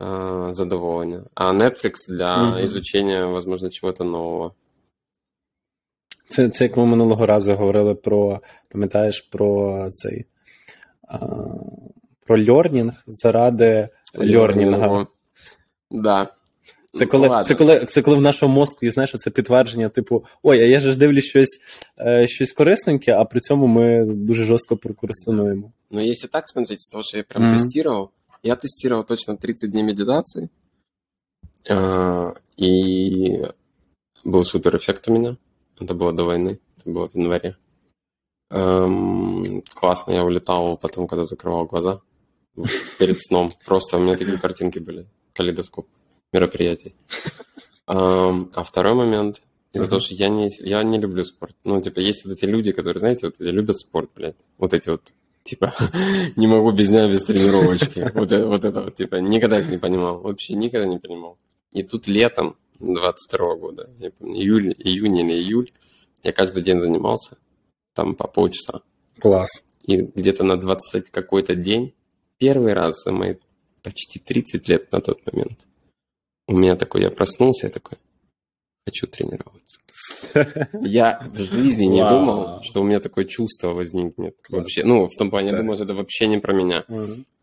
э, 0.00 0.52
задоволения, 0.52 1.24
а 1.34 1.52
Netflix 1.52 1.92
для 2.08 2.36
Мгм. 2.44 2.64
изучения, 2.64 3.24
возможно, 3.26 3.70
чего-то 3.70 4.04
нового. 4.04 4.54
Це, 6.28 6.48
це 6.48 6.64
як 6.64 6.76
ми 6.76 6.86
минулого 6.86 7.26
разу 7.26 7.54
говорили 7.54 7.94
про, 7.94 8.40
пам'ятаєш, 8.68 9.20
про 9.20 9.88
цей 9.90 10.24
а, 11.08 11.18
про 12.26 12.44
льорнінг 12.48 13.02
заради 13.06 13.88
льорнінга. 14.18 14.88
Лёрнинга. 14.88 15.06
Да. 15.90 16.28
Це 16.92 17.04
Ну, 17.04 17.10
коли, 17.10 17.28
ладно. 17.28 17.44
це, 17.44 17.54
коли, 17.54 17.84
це 17.84 18.02
коли 18.02 18.16
в 18.16 18.20
нашому 18.20 18.54
мозку 18.54 18.86
є 18.86 18.92
знаєш, 18.92 19.12
це 19.18 19.30
підтвердження, 19.30 19.88
типу, 19.88 20.24
ой, 20.42 20.60
а 20.60 20.64
я 20.64 20.80
же 20.80 20.92
ж 20.92 20.98
дивлюсь 20.98 21.24
щось, 21.24 21.60
е, 22.00 22.26
щось 22.28 22.52
корисненьке, 22.52 23.12
а 23.14 23.24
при 23.24 23.40
цьому 23.40 23.66
ми 23.66 24.04
дуже 24.04 24.44
жорстко 24.44 24.76
прокрастинуємо. 24.76 25.72
Но 25.90 26.00
если 26.00 26.28
так 26.28 26.48
смотреть, 26.48 26.80
с 26.80 26.88
того, 26.88 27.02
что 27.04 27.16
я 27.16 27.22
прям 27.24 27.42
Мгм. 27.42 27.56
тестировал, 27.56 28.10
я 28.42 28.56
тестировал 28.56 29.06
точно 29.06 29.36
30 29.36 29.70
дней 29.70 29.84
медитации, 29.84 30.48
а, 31.70 32.32
и 32.56 33.46
был 34.24 34.44
супер 34.44 34.76
эффект 34.76 35.08
у 35.08 35.12
меня. 35.12 35.36
Это 35.80 35.94
было 35.94 36.12
до 36.12 36.24
войны, 36.24 36.58
это 36.78 36.92
было 36.92 37.08
в 37.08 37.14
январе. 37.16 37.54
Эм, 38.50 39.62
классно, 39.74 40.12
я 40.12 40.24
улетал 40.24 40.78
потом, 40.78 41.06
когда 41.06 41.24
закрывал 41.24 41.66
глаза 41.66 42.00
перед 42.98 43.20
сном. 43.20 43.50
Просто 43.66 43.98
у 43.98 44.00
меня 44.00 44.16
такие 44.16 44.38
картинки 44.38 44.78
были, 44.78 45.04
калейдоскоп 45.34 45.86
Мероприятий. 46.33 46.95
А 47.85 48.63
второй 48.63 48.93
момент, 48.93 49.41
из-за 49.73 49.89
того, 49.89 49.99
что 49.99 50.13
я 50.13 50.29
не, 50.29 50.49
я 50.59 50.81
не 50.83 50.97
люблю 50.97 51.25
спорт. 51.25 51.53
Ну, 51.65 51.81
типа, 51.81 51.99
есть 51.99 52.23
вот 52.23 52.31
эти 52.31 52.45
люди, 52.45 52.71
которые, 52.71 52.99
знаете, 52.99 53.25
вот 53.25 53.35
любят 53.39 53.77
спорт, 53.77 54.09
блядь. 54.15 54.37
Вот 54.57 54.73
эти 54.73 54.87
вот 54.87 55.01
типа, 55.43 55.73
не 56.35 56.47
могу 56.47 56.71
без 56.71 56.89
дня, 56.89 57.07
без 57.07 57.25
тренировочки. 57.25 57.99
Вот 58.13 58.31
это, 58.31 58.47
вот 58.47 58.65
это 58.65 58.83
вот, 58.83 58.95
типа, 58.95 59.15
никогда 59.15 59.59
их 59.59 59.69
не 59.69 59.77
понимал. 59.77 60.19
Вообще 60.19 60.53
никогда 60.53 60.87
не 60.87 60.99
понимал. 60.99 61.37
И 61.73 61.83
тут 61.83 62.07
летом 62.07 62.55
22 62.79 63.55
года, 63.55 63.89
июль, 64.19 64.75
июнь 64.77 65.17
или 65.17 65.33
июль, 65.33 65.71
я 66.23 66.31
каждый 66.31 66.63
день 66.63 66.79
занимался, 66.79 67.37
там 67.93 68.15
по 68.15 68.27
полчаса. 68.27 68.81
Клас. 69.19 69.49
И 69.85 69.97
где-то 69.97 70.43
на 70.43 70.57
20 70.57 71.09
какой-то 71.09 71.55
день, 71.55 71.93
первый 72.37 72.73
раз 72.73 73.03
за 73.03 73.11
мои 73.11 73.35
почти 73.81 74.19
30 74.19 74.69
лет 74.69 74.91
на 74.91 75.01
тот 75.01 75.19
момент, 75.25 75.65
у 76.47 76.55
меня 76.55 76.75
такой, 76.75 77.01
я 77.01 77.09
проснулся, 77.09 77.67
я 77.67 77.71
такой, 77.71 77.97
хочу 78.85 79.07
тренироваться. 79.07 79.79
Я 80.81 81.29
в 81.33 81.39
жизни 81.39 81.85
не 81.85 82.07
думал, 82.07 82.61
что 82.63 82.81
у 82.81 82.83
меня 82.83 82.99
такое 82.99 83.25
чувство 83.25 83.69
возникнет. 83.69 84.35
Вообще, 84.49 84.83
ну, 84.83 85.07
в 85.07 85.15
том 85.15 85.29
плане, 85.29 85.51
я 85.51 85.57
думал, 85.57 85.75
что 85.75 85.85
это 85.85 85.93
вообще 85.93 86.27
не 86.27 86.39
про 86.39 86.53
меня. 86.53 86.83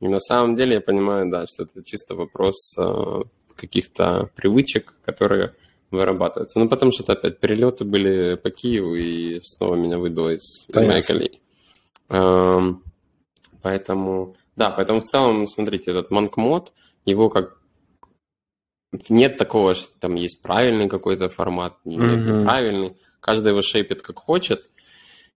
И 0.01 0.09
на 0.09 0.21
самом 0.21 0.57
деле 0.57 0.75
я 0.75 0.81
понимаю, 0.81 1.31
да, 1.31 1.47
что 1.47 1.63
это 1.63 1.83
чисто 1.85 2.15
вопрос 2.15 2.75
э, 2.79 3.23
каких-то 3.57 4.31
привычек, 4.37 4.95
которые 5.05 5.55
вырабатываются. 5.91 6.59
Ну, 6.59 6.69
потому 6.69 6.93
что 6.93 7.11
опять 7.11 7.41
перелеты 7.41 7.85
были 7.85 8.37
по 8.37 8.51
Киеву, 8.51 8.95
и 8.95 9.41
снова 9.43 9.77
меня 9.77 9.99
выбило 9.99 10.31
из 10.31 10.67
моей 10.75 11.03
колеи. 11.03 11.41
Эм, 12.11 12.83
Поэтому, 13.63 14.37
да, 14.57 14.71
поэтому 14.71 15.01
в 15.01 15.05
целом, 15.05 15.47
смотрите, 15.47 15.91
этот 15.91 16.11
манкмод, 16.11 16.73
его 17.05 17.29
как 17.29 17.60
нет 19.09 19.37
такого, 19.37 19.75
что 19.75 19.99
там 19.99 20.15
есть 20.15 20.43
правильный 20.43 20.89
какой-то 20.89 21.29
формат, 21.29 21.75
нет 21.85 22.01
Мгм. 22.01 22.41
неправильный. 22.41 22.97
Каждый 23.21 23.49
его 23.49 23.63
шейпит 23.63 24.03
как 24.03 24.19
хочет. 24.19 24.65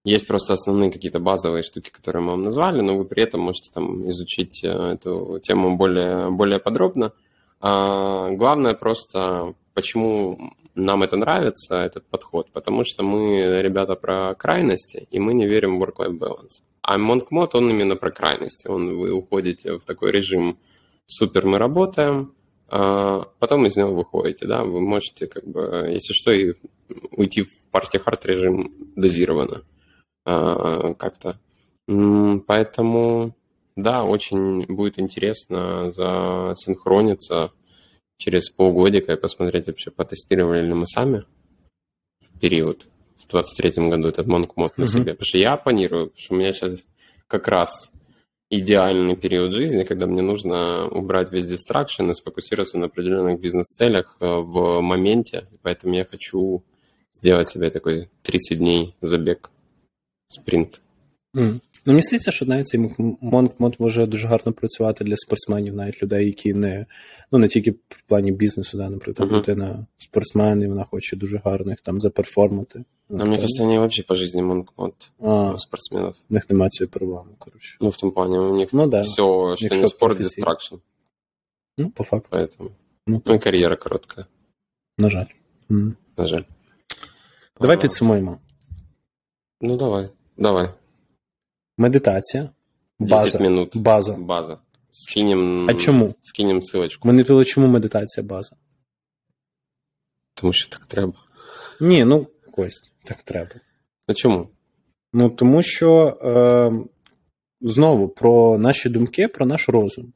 Есть 0.04 0.26
просто 0.26 0.52
основные 0.52 0.90
какие-то 0.90 1.18
базовые 1.18 1.62
штуки, 1.62 1.90
которые 1.90 2.22
мы 2.22 2.32
вам 2.32 2.44
назвали, 2.44 2.80
но 2.82 2.96
вы 2.96 3.04
при 3.04 3.22
этом 3.22 3.40
можете 3.40 3.72
там 3.72 4.08
изучить 4.10 4.62
э, 4.62 4.68
эту 4.68 5.40
тему 5.42 5.76
более, 5.76 6.30
более 6.30 6.58
подробно. 6.58 7.12
А, 7.60 8.28
главное 8.30 8.74
просто, 8.74 9.54
почему 9.72 10.52
нам 10.74 11.02
это 11.02 11.16
нравится, 11.16 11.76
этот 11.76 12.04
подход, 12.06 12.50
потому 12.52 12.84
что 12.84 13.02
мы 13.02 13.62
ребята 13.62 13.94
про 13.94 14.34
крайности, 14.34 15.06
и 15.10 15.18
мы 15.18 15.32
не 15.32 15.46
верим 15.46 15.78
в 15.78 15.82
work-life 15.82 16.18
balance. 16.18 16.62
А 16.82 16.98
Монкмод, 16.98 17.54
он 17.54 17.70
именно 17.70 17.96
про 17.96 18.10
крайности. 18.10 18.68
Он, 18.68 18.96
вы 18.96 19.12
уходите 19.12 19.78
в 19.78 19.84
такой 19.86 20.10
режим 20.10 20.58
супер, 21.06 21.46
мы 21.46 21.56
работаем, 21.56 22.34
потом 22.68 23.66
из 23.66 23.76
него 23.76 23.94
выходите, 23.94 24.46
да, 24.46 24.64
вы 24.64 24.80
можете, 24.80 25.26
как 25.26 25.44
бы, 25.46 25.88
если 25.90 26.12
что, 26.12 26.32
и 26.32 26.54
уйти 27.12 27.42
в 27.42 27.64
party 27.70 28.00
hard 28.00 28.24
режим 28.26 28.72
дозированно 28.96 29.62
а, 30.24 30.94
как-то. 30.94 31.38
Поэтому, 31.86 33.36
да, 33.76 34.04
очень 34.04 34.64
будет 34.66 34.98
интересно 34.98 35.90
засинхрониться 35.90 37.52
через 38.16 38.48
полгодика 38.48 39.12
и 39.12 39.20
посмотреть 39.20 39.66
вообще, 39.66 39.90
потестировали 39.90 40.66
ли 40.66 40.72
мы 40.72 40.86
сами 40.86 41.24
в 42.20 42.38
период 42.38 42.86
в 43.16 43.28
23 43.28 43.88
году 43.90 44.08
этот 44.08 44.26
monk 44.26 44.52
mode 44.52 44.78
на 44.78 44.84
Мгм. 44.84 44.92
себе. 44.92 45.12
Потому 45.12 45.26
что 45.26 45.38
я 45.38 45.56
планирую, 45.56 46.06
потому 46.06 46.20
что 46.20 46.34
у 46.34 46.38
меня 46.38 46.52
сейчас 46.52 46.84
как 47.26 47.48
раз 47.48 47.92
идеальный 48.53 49.15
период 49.15 49.51
жизни, 49.51 49.83
когда 49.83 50.07
мне 50.07 50.21
нужно 50.21 50.87
убрать 50.87 51.31
весь 51.31 51.45
дистракшн 51.45 52.09
и 52.09 52.13
сфокусироваться 52.13 52.77
на 52.77 52.87
определенных 52.87 53.39
бизнес-целях 53.39 54.17
э, 54.19 54.25
в 54.25 54.81
моменте. 54.81 55.47
Поэтому 55.63 55.95
я 55.95 56.05
хочу 56.05 56.63
сделать 57.13 57.47
себе 57.47 57.69
такой 57.69 58.09
30 58.23 58.57
дней 58.57 58.95
забег, 59.01 59.49
спринт. 60.27 60.81
Мгм. 61.33 61.61
Ну, 61.85 61.93
мені 61.93 62.01
здається, 62.01 62.31
що 62.31 62.45
навіть 62.45 62.67
цей 62.67 62.79
монк-мод 63.21 63.75
може 63.79 64.05
дуже 64.05 64.27
гарно 64.27 64.53
працювати 64.53 65.03
для 65.03 65.15
спортсменів, 65.15 65.75
навіть 65.75 66.03
людей, 66.03 66.25
які 66.25 66.53
не 66.53 66.85
ну 67.31 67.39
не 67.39 67.47
тільки 67.47 67.71
в 67.71 68.01
плані 68.07 68.31
бізнесу, 68.31 68.77
да, 68.77 68.89
наприклад, 68.89 69.29
Мгм. 69.29 69.39
людина 69.39 69.85
спортсмен, 69.97 70.61
і 70.61 70.67
вона 70.67 70.83
хоче 70.83 71.15
дуже 71.17 71.41
гарно 71.45 71.71
їх 71.71 71.81
там 71.81 72.01
заперформати. 72.01 72.83
А 73.10 73.24
мне 73.24 73.36
кажется, 73.36 73.62
они 73.64 73.78
вообще 73.78 74.02
по 74.02 74.14
жизни 74.14 74.42
monk 74.42 74.68
mode 74.68 74.94
а, 75.20 75.52
у 75.52 75.58
спортсменов. 75.58 76.16
в 76.28 76.32
них 76.32 76.50
немає 76.50 76.70
цієї 76.70 76.88
проблеми, 76.90 77.30
коротше. 77.38 77.76
Ну, 77.80 77.88
в 77.90 77.96
том 77.96 78.10
плане, 78.10 78.38
у 78.38 78.56
них 78.56 78.72
Ну 78.72 78.86
да. 78.86 79.00
все, 79.02 79.56
что 79.56 79.76
не 79.76 79.88
спорт, 79.88 80.18
distraction. 80.18 80.74
Ну, 81.78 81.90
по 81.90 82.04
факту, 82.04 82.28
Поэтому. 82.36 82.70
Ну, 83.06 83.22
Ну 83.26 83.34
и 83.34 83.38
карьера 83.38 83.76
короткая, 83.76 84.26
на 84.98 85.10
жаль. 85.10 85.26
М. 85.70 85.96
на 86.16 86.26
жаль. 86.26 86.42
Давай 87.60 87.76
А, 87.76 87.80
підсумуємо. 87.80 88.38
Ну, 89.60 89.76
давай, 89.76 90.08
давай. 90.36 90.68
Медитація. 91.78 92.50
10 92.98 93.40
минут. 93.40 93.76
База. 93.76 94.16
База. 94.16 94.58
Скинем... 94.90 95.68
А 95.70 95.74
чому? 95.74 96.14
Скинем 96.22 96.60
ссылочку. 96.62 97.06
Ми 97.06 97.12
не 97.12 97.24
пили, 97.24 97.44
чому 97.44 97.66
медитація 97.66 98.26
база? 98.26 98.56
Тому 100.34 100.52
що 100.52 100.68
так 100.68 100.86
треба. 100.86 101.12
Ні, 101.80 102.04
ну, 102.04 102.26
Кость, 102.52 102.90
так 103.04 103.22
треба. 103.22 103.50
А 104.06 104.14
чому? 104.14 104.48
Ну, 105.12 105.30
тому 105.30 105.62
що 105.62 106.18
е, 106.22 106.72
знову 107.60 108.08
про 108.08 108.58
наші 108.58 108.88
думки, 108.88 109.28
про 109.28 109.46
наш 109.46 109.68
розум. 109.68 110.12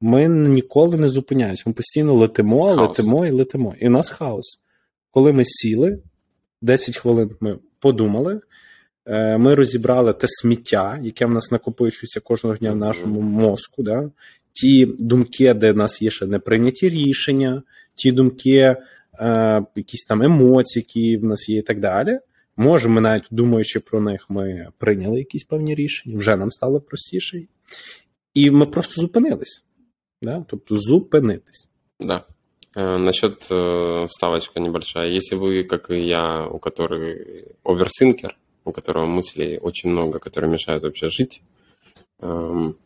Ми 0.00 0.28
ніколи 0.28 0.96
не 0.96 1.08
зупиняємося. 1.08 1.62
Ми 1.66 1.72
постійно 1.72 2.14
летимо, 2.14 2.64
Хаос. 2.64 2.78
летимо 2.78 3.26
і 3.26 3.30
летимо. 3.30 3.74
І 3.80 3.86
у 3.86 3.90
нас 3.90 4.10
хаос. 4.10 4.62
Коли 5.10 5.32
ми 5.32 5.44
сіли, 5.44 5.98
10 6.62 6.96
хвилин 6.96 7.30
ми 7.40 7.58
подумали, 7.80 8.40
е, 9.06 9.38
ми 9.38 9.54
розібрали 9.54 10.12
те 10.12 10.26
сміття, 10.30 11.00
яке 11.02 11.26
в 11.26 11.30
нас 11.30 11.52
накопичується 11.52 12.20
кожного 12.20 12.56
дня 12.56 12.72
в 12.72 12.76
нашому 12.76 13.20
мозку. 13.20 13.82
Да? 13.82 14.10
Ті 14.52 14.86
думки, 14.86 15.54
де 15.54 15.72
в 15.72 15.76
нас 15.76 16.02
є 16.02 16.10
ще 16.10 16.26
неприйняті 16.26 16.88
рішення, 16.88 17.62
ті 17.94 18.12
думки, 18.12 18.76
е, 19.19 19.65
якісь 19.75 20.03
там 20.03 20.21
емоції, 20.21 20.85
які 20.87 21.17
в 21.17 21.23
нас 21.23 21.49
є, 21.49 21.57
і 21.57 21.61
так 21.61 21.79
далі. 21.79 22.19
Може, 22.57 22.89
ми 22.89 23.01
навіть 23.01 23.27
думаючи 23.31 23.79
про 23.79 24.01
них, 24.01 24.29
ми 24.29 24.67
прийняли 24.77 25.17
якісь 25.17 25.43
певні 25.43 25.75
рішення, 25.75 26.17
вже 26.17 26.35
нам 26.37 26.51
стало 26.51 26.81
простіше. 26.81 27.41
І 28.33 28.51
ми 28.51 28.65
просто 28.65 29.01
зупинились. 29.01 29.65
Да? 30.21 30.45
Тобто 30.47 30.77
зупинитись. 30.77 31.71
Да. 31.99 32.23
Э, 32.75 32.97
насчет 32.97 33.45
э, 33.49 34.07
вставочка 34.09 34.59
небольшая. 34.59 35.09
Если 35.09 35.35
вы, 35.35 35.63
как 35.63 35.91
и 35.91 35.99
я, 36.01 36.47
у 36.47 36.59
которой 36.59 37.45
оверсинкер, 37.63 38.37
у 38.65 38.71
которого 38.71 39.05
мыслей 39.05 39.59
очень 39.59 39.89
много, 39.89 40.19
которые 40.19 40.49
мешают 40.49 40.83
вообще 40.83 41.09
жить, 41.09 41.41
эм, 42.19 42.77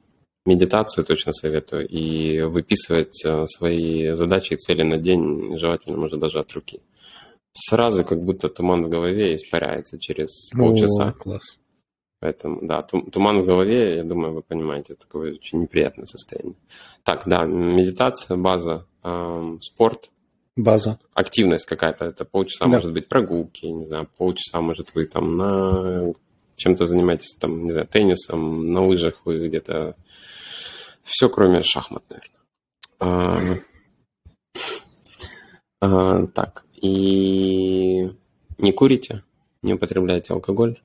медитацию 0.47 1.05
точно 1.05 1.33
советую. 1.33 1.87
И 1.89 2.41
выписывать 2.43 3.25
э, 3.25 3.47
свои 3.47 4.11
задачи 4.13 4.55
и 4.55 4.57
цели 4.57 4.83
на 4.83 4.99
день, 4.99 5.57
желательно, 5.59 5.97
может, 5.97 6.21
даже 6.21 6.39
от 6.41 6.53
руки. 6.53 6.81
Сразу 7.55 8.05
как 8.05 8.23
будто 8.23 8.49
туман 8.49 8.85
в 8.85 8.89
голове 8.89 9.37
испаряется 9.37 9.99
через 9.99 10.49
полчаса. 10.57 11.09
О, 11.09 11.13
клас. 11.13 11.59
Поэтому, 12.21 12.61
да, 12.63 12.83
тум- 12.83 13.11
туман 13.11 13.43
в 13.43 13.47
голове, 13.47 13.97
я 13.97 14.05
думаю, 14.05 14.33
вы 14.33 14.43
понимаете, 14.43 14.95
такое 14.95 15.35
очень 15.35 15.61
неприятное 15.63 16.07
состояние. 16.07 16.55
Так, 17.03 17.25
да, 17.27 17.45
медитация, 17.45 18.37
база, 18.37 18.87
эм, 19.03 19.61
спорт, 19.61 20.11
База. 20.57 20.99
активность 21.15 21.65
какая-то, 21.67 22.05
это 22.05 22.25
полчаса, 22.25 22.65
Да. 22.67 22.71
может 22.71 22.93
быть, 22.93 23.09
прогулки, 23.09 23.67
не 23.67 23.87
знаю, 23.87 24.09
полчаса, 24.17 24.61
может, 24.61 24.95
вы 24.95 25.07
там 25.07 25.37
на 25.37 26.15
чем-то 26.57 26.87
занимаетесь, 26.87 27.37
там, 27.39 27.65
не 27.65 27.73
знаю, 27.73 27.87
теннисом, 27.87 28.73
на 28.73 28.85
лыжах 28.85 29.21
вы 29.25 29.49
где-то... 29.49 29.97
Все, 31.03 31.29
кроме 31.29 31.63
шахмат, 31.63 32.05
наверное. 32.09 32.33
А, 33.01 33.39
а, 35.81 36.27
так, 36.29 36.65
и 36.77 38.09
не 38.59 38.73
курите, 38.73 39.25
не 39.63 39.75
употребляете 39.75 40.33
алкоголь, 40.33 40.81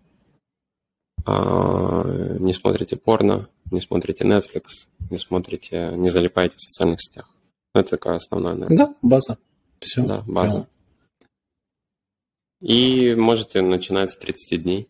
а, 1.25 2.03
не 2.39 2.53
смотрите 2.53 2.95
порно, 2.95 3.50
не 3.69 3.81
смотрите 3.81 4.24
Netflix, 4.24 4.88
не 5.09 5.17
смотрите, 5.17 5.91
не 5.95 6.09
залипаете 6.09 6.55
в 6.57 6.62
социальных 6.62 7.01
сетях. 7.01 7.29
Это 7.74 7.91
такая 7.91 8.15
основная, 8.15 8.55
наверное. 8.55 8.88
Да, 8.88 8.95
база. 9.01 9.38
Все. 9.80 10.03
Да, 10.03 10.23
база. 10.25 10.67
И 12.62 13.13
можете 13.15 13.62
начинать 13.62 14.12
с 14.12 14.17
30 14.17 14.63
дней. 14.63 14.88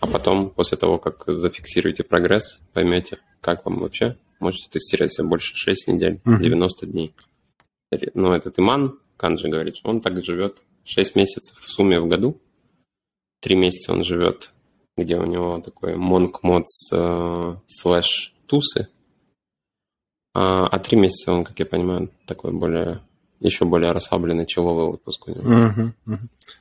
А 0.00 0.06
потом, 0.06 0.50
после 0.50 0.76
того, 0.78 0.98
как 0.98 1.24
зафиксируете 1.26 2.04
прогресс, 2.04 2.60
поймете, 2.72 3.18
как 3.40 3.64
вам 3.64 3.78
вообще. 3.78 4.16
Можете 4.38 4.68
тестировать 4.70 5.12
себя 5.12 5.24
больше 5.26 5.54
6 5.56 5.88
недель, 5.88 6.20
Мгм. 6.24 6.42
90 6.42 6.86
дней. 6.86 7.14
Ну, 8.14 8.32
этот 8.32 8.58
Иман 8.58 8.98
Канджи 9.16 9.48
говорит, 9.48 9.76
что 9.76 9.90
он 9.90 10.00
так 10.00 10.22
живет 10.24 10.62
6 10.84 11.16
месяцев 11.16 11.58
в 11.58 11.68
сумме 11.68 12.00
в 12.00 12.08
году. 12.08 12.40
3 13.40 13.56
месяца 13.56 13.92
он 13.92 14.04
живет, 14.04 14.50
где 14.96 15.16
у 15.16 15.26
него 15.26 15.60
такой 15.60 15.96
монк 15.96 16.42
модс 16.42 16.90
э, 16.92 17.56
слэш 17.68 18.34
тусы. 18.46 18.88
А, 20.34 20.66
а 20.66 20.78
3 20.78 20.96
месяца 20.96 21.32
он, 21.32 21.44
как 21.44 21.58
я 21.58 21.66
понимаю, 21.66 22.10
такой 22.26 22.52
более 22.52 23.00
еще 23.40 23.64
более 23.64 23.92
расслаблений 23.92 24.46
чоловий 24.46 24.86
отпуск 24.86 25.28
у 25.28 25.30
нього. 25.30 25.74
Угу, 25.76 25.90
угу. 26.06 26.18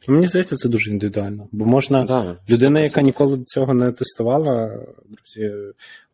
Мені 0.08 0.28
здається, 0.28 0.56
це 0.56 0.70
дуже 0.70 0.92
індивідуально. 0.92 1.48
Бо 1.52 1.66
можна. 1.66 2.04
Да, 2.04 2.38
Людина, 2.50 2.80
яка 2.80 3.02
ніколи 3.02 3.44
цього 3.46 3.74
не 3.74 3.92
тестувала, 3.92 4.80
друзі, 5.10 5.54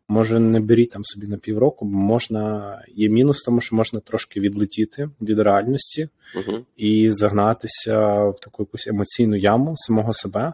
може 0.08 0.40
не 0.40 0.60
беріть 0.60 0.90
там 0.90 1.04
собі 1.04 1.26
на 1.26 1.36
півроку, 1.36 1.84
бо 1.84 1.98
можна. 1.98 2.72
Є 2.94 3.08
мінус, 3.08 3.42
тому 3.42 3.60
що 3.60 3.76
можна 3.76 4.00
трошки 4.00 4.40
відлетіти 4.40 5.10
від 5.22 5.38
реальності 5.38 6.08
Мгм. 6.36 6.64
і 6.76 7.10
загнатися 7.10 8.24
в 8.24 8.40
таку 8.40 8.62
якусь 8.62 8.86
емоційну 8.86 9.36
яму 9.36 9.74
самого 9.76 10.12
себе. 10.12 10.52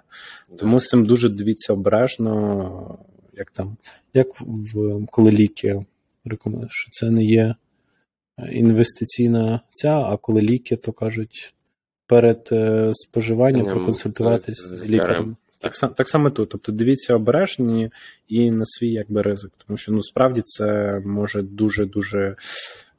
Тому 0.59 0.81
з 0.81 0.87
цим 0.87 1.07
дуже 1.07 1.29
дивіться 1.29 1.72
обережно, 1.72 2.98
як 3.33 3.51
там, 3.51 3.77
як 4.14 4.29
в 4.40 5.07
коли 5.07 5.31
ліки 5.31 5.85
рекомендують, 6.25 6.72
що 6.72 6.90
це 6.90 7.11
не 7.11 7.25
є 7.25 7.55
інвестиційна 8.52 9.60
ця, 9.72 10.00
а 10.02 10.18
коли 10.18 10.42
ліки, 10.42 10.76
то 10.76 10.92
кажуть 10.92 11.54
перед 12.08 12.50
е, 12.52 12.90
споживанням 12.94 13.63
Прям 13.63 13.76
проконсультуватись 13.78 14.58
з 14.58 14.68
з 14.68 14.86
лікарем. 14.86 14.90
лікарем. 15.10 15.38
Так, 15.60 15.74
са- 15.74 15.94
так 15.94 16.10
само 16.10 16.30
тут. 16.30 16.50
Тобто 16.50 16.72
дивіться 16.72 17.16
обережні 17.16 17.92
і 18.28 18.52
на 18.52 18.63
свій 18.66 18.90
якби 18.92 19.22
ризик, 19.22 19.52
тому 19.68 19.78
що 19.78 19.92
ну 19.92 20.04
справді 20.04 20.42
це 20.46 21.00
може 21.06 21.42
дуже 21.42 21.86
дуже 21.86 22.36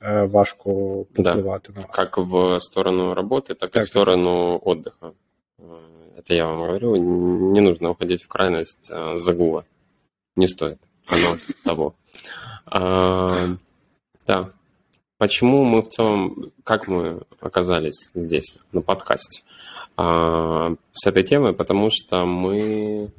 е, 0.03 0.23
важко 0.23 0.71
попливати 1.14 1.73
на 1.77 1.81
вас. 1.81 1.91
Как 1.93 2.19
в 2.19 2.61
сторону 2.61 3.14
работы, 3.14 3.55
так, 3.55 3.69
и 3.71 3.73
Так. 3.73 3.85
в 3.85 3.88
сторону 3.88 4.57
отдыха. 4.64 5.12
Э, 5.59 5.62
Это 6.19 6.35
я 6.35 6.47
вам 6.47 6.59
говорю, 6.59 6.97
не 7.53 7.61
нужно 7.61 7.91
уходить 7.91 8.23
в 8.25 8.29
крайность 8.29 8.91
а, 8.93 9.19
загула. 9.19 9.64
Не 10.37 10.49
стоит. 10.49 10.79
Оно 11.07 11.37
того. 11.64 11.93
А, 12.67 13.47
да. 14.27 14.49
Почему 15.24 15.64
мы 15.64 15.82
в 15.82 15.88
целом, 15.88 16.52
как 16.66 16.90
мы 16.90 17.22
оказались 17.40 18.12
здесь, 18.14 18.58
на 18.74 18.82
подкасте, 18.82 19.44
а, 19.96 20.76
с 20.92 21.08
этой 21.08 21.24
темой? 21.24 21.54
Потому 21.54 21.90
что 21.90 22.26
мы 22.26 23.10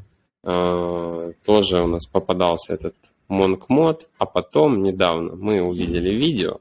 а, 0.43 1.33
тоже 1.47 1.81
у 1.81 1.87
нас 1.87 2.07
попадался 2.07 2.75
этот 2.75 2.95
монк-мод, 3.29 4.07
а 4.19 4.27
потом 4.27 4.83
недавно 4.83 5.35
мы 5.35 5.63
увидели 5.63 6.11
видео 6.11 6.61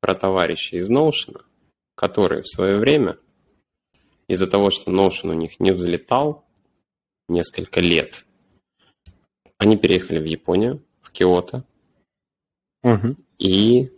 про 0.00 0.16
товарища 0.16 0.78
из 0.78 0.90
Notion, 0.90 1.40
которые 1.94 2.42
в 2.42 2.48
свое 2.48 2.76
время 2.76 3.18
из-за 4.26 4.48
того, 4.48 4.70
что 4.70 4.90
Notion 4.90 5.30
у 5.30 5.34
них 5.34 5.60
не 5.60 5.70
взлетал 5.70 6.42
несколько 7.28 7.78
лет, 7.78 8.24
они 9.58 9.76
переехали 9.76 10.18
в 10.18 10.24
Японию, 10.24 10.82
в 11.02 11.12
Киото, 11.12 11.62
Угу. 12.82 13.14
и 13.38 13.92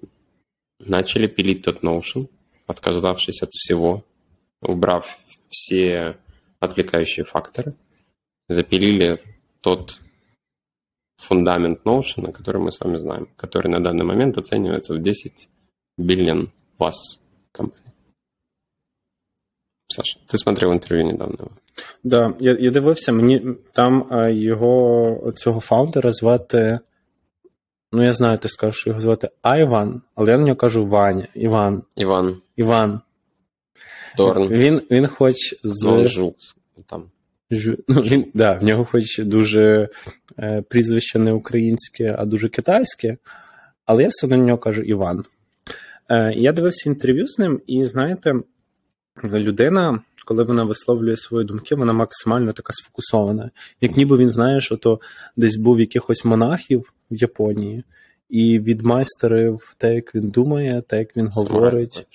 начали 0.78 1.26
пилить 1.26 1.62
тот 1.62 1.82
Notion, 1.82 2.28
отказавшись 2.66 3.42
от 3.42 3.50
всего, 3.50 4.04
убрав 4.60 5.18
все 5.50 6.16
отвлекающие 6.60 7.24
факторы, 7.24 7.74
запилили 8.48 9.18
тот 9.60 10.00
фундамент 11.16 11.84
Notion, 11.84 12.32
который 12.32 12.60
мы 12.60 12.70
с 12.70 12.80
вами 12.80 12.98
знаем, 12.98 13.28
который 13.36 13.68
на 13.68 13.80
данный 13.80 14.04
момент 14.04 14.38
оценивается 14.38 14.94
в 14.94 15.02
10 15.02 15.48
биллион 15.96 16.50
плюс 16.78 17.20
компаний. 17.52 17.84
Саша, 19.88 20.18
ты 20.26 20.38
смотрел 20.38 20.72
интервью 20.72 21.06
недавно? 21.06 21.48
Да, 22.02 22.34
я, 22.40 22.56
я 22.58 22.70
дивився, 22.70 23.12
мені 23.12 23.56
там 23.72 24.08
е, 24.12 24.34
його 24.34 25.32
цього 25.36 25.60
фаундера 25.60 26.12
звати. 26.12 26.80
Ну, 27.94 28.02
я 28.02 28.12
знаю, 28.12 28.38
ти 28.38 28.48
скажеш, 28.48 28.80
що 28.80 28.90
його 28.90 29.00
звати 29.00 29.28
Айван, 29.42 30.02
але 30.14 30.30
я 30.30 30.38
на 30.38 30.44
нього 30.44 30.56
кажу 30.56 30.86
Ваня. 30.86 31.28
Іван. 31.34 31.82
Иван 31.96 32.36
Іван. 32.56 33.00
Дорн, 34.16 34.48
Він, 34.48 34.82
він 34.90 35.06
хоч 35.06 35.34
з. 35.64 35.82
но 35.82 36.04
жук 36.04 36.36
там. 36.86 37.04
Жу- 37.50 37.78
Ну, 37.88 38.00
він, 38.00 38.26
да, 38.34 38.52
в 38.52 38.62
нього 38.62 38.84
хоч 38.84 39.18
дуже 39.18 39.88
е, 40.38 40.62
прізвище 40.68 41.18
не 41.18 41.32
українське, 41.32 42.16
а 42.18 42.24
дуже 42.24 42.48
китайське, 42.48 43.16
але 43.86 44.02
я 44.02 44.08
все 44.08 44.26
одно 44.26 44.36
на 44.36 44.44
нього 44.44 44.58
кажу 44.58 44.82
Іван. 44.82 45.24
Е, 46.10 46.32
я 46.36 46.52
дивився 46.52 46.90
інтерв'ю 46.90 47.26
з 47.26 47.38
ним, 47.38 47.60
і 47.66 47.86
знаєте, 47.86 48.34
людина 49.24 50.00
коли 50.24 50.44
вона 50.44 50.64
висловлює 50.64 51.16
свої 51.16 51.46
думки, 51.46 51.74
вона 51.74 51.92
максимально 51.92 52.52
така 52.52 52.72
сфокусована. 52.72 53.50
Як 53.80 53.96
ніби 53.96 54.16
він, 54.16 54.30
знаєш, 54.30 54.72
ото 54.72 55.00
десь 55.36 55.56
був 55.56 55.80
якихось 55.80 56.24
монахів 56.24 56.92
в 57.10 57.16
Японії 57.16 57.84
і 58.30 58.58
відмайстерив 58.58 59.74
те, 59.78 59.94
як 59.94 60.14
він 60.14 60.28
думає, 60.28 60.82
те, 60.86 60.98
як 60.98 61.16
він 61.16 61.28
говорить. 61.28 62.06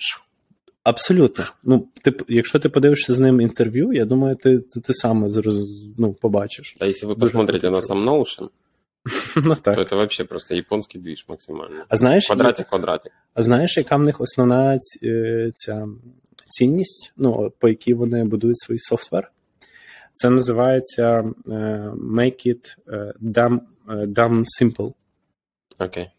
Абсолютно. 0.82 1.44
Ну, 1.64 1.88
ти, 2.02 2.14
якщо 2.28 2.58
ти 2.58 2.68
подивишся 2.68 3.14
з 3.14 3.18
ним 3.18 3.40
інтерв'ю, 3.40 3.92
я 3.92 4.04
думаю, 4.04 4.36
ти 4.36 4.58
ти, 4.58 4.80
ти 4.80 4.92
саме 4.92 5.30
зроз, 5.30 5.56
ну, 5.98 6.12
побачиш. 6.12 6.76
А 6.80 6.86
если 6.86 7.06
вы 7.06 7.18
посмотрите 7.18 7.70
на 7.70 7.82
сам 7.82 8.08
Notion, 8.08 8.48
ну, 9.36 9.54
так. 9.54 9.74
то 9.74 9.82
это 9.82 9.96
вообще 9.96 10.24
просто 10.24 10.54
японский 10.54 11.00
движ 11.00 11.24
максимально. 11.28 11.84
А 11.88 11.96
знаєш, 11.96 12.26
Квадратик, 12.26 12.68
квадратик. 12.68 13.12
А 13.34 13.42
знаєш, 13.42 13.76
яка 13.76 13.96
в 13.96 14.02
них 14.02 14.20
основна 14.20 14.78
ця 15.54 15.88
цінність, 16.50 17.12
ну, 17.16 17.52
по 17.58 17.68
якій 17.68 17.94
вони 17.94 18.24
будують 18.24 18.58
свій 18.58 18.78
софтвер? 18.78 19.32
Це 20.12 20.30
називається 20.30 21.32
е, 21.46 21.52
Make 21.96 22.46
it 22.46 22.76
е, 22.88 23.12
damn, 23.22 23.60
е, 23.88 23.92
damn 23.92 24.44
simple. 24.60 24.92
Окей. 25.78 26.10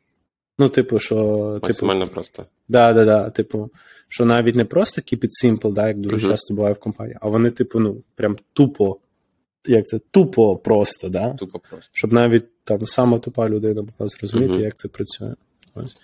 Ну, 0.59 0.69
типу, 0.69 0.99
що, 0.99 1.59
типу, 1.63 2.07
просто. 2.11 2.45
да, 2.67 2.93
да, 2.93 3.05
да, 3.05 3.29
типу, 3.29 3.69
що 4.07 4.25
навіть 4.25 4.55
не 4.55 4.65
просто 4.65 5.01
keep 5.01 5.19
it 5.23 5.29
simple, 5.43 5.73
да, 5.73 5.87
як 5.87 5.99
дуже 5.99 6.17
Мгм. 6.17 6.29
часто 6.29 6.53
буває 6.53 6.73
в 6.73 6.79
компанії, 6.79 7.17
а 7.21 7.29
вони, 7.29 7.51
типу, 7.51 7.79
ну, 7.79 8.03
прям 8.15 8.37
тупо, 8.53 8.97
як 9.65 9.87
це, 9.87 9.99
тупо 10.11 10.57
просто, 10.57 11.09
да? 11.09 11.33
Тупо 11.33 11.59
просто. 11.59 11.89
щоб 11.93 12.13
навіть 12.13 12.63
там 12.63 12.85
сама 12.85 13.19
тупа 13.19 13.49
людина 13.49 13.81
могла 13.81 14.07
зрозуміти, 14.07 14.53
Мгм. 14.53 14.61
як 14.61 14.75
це 14.75 14.87
працює. 14.87 15.33
Ось. 15.75 15.97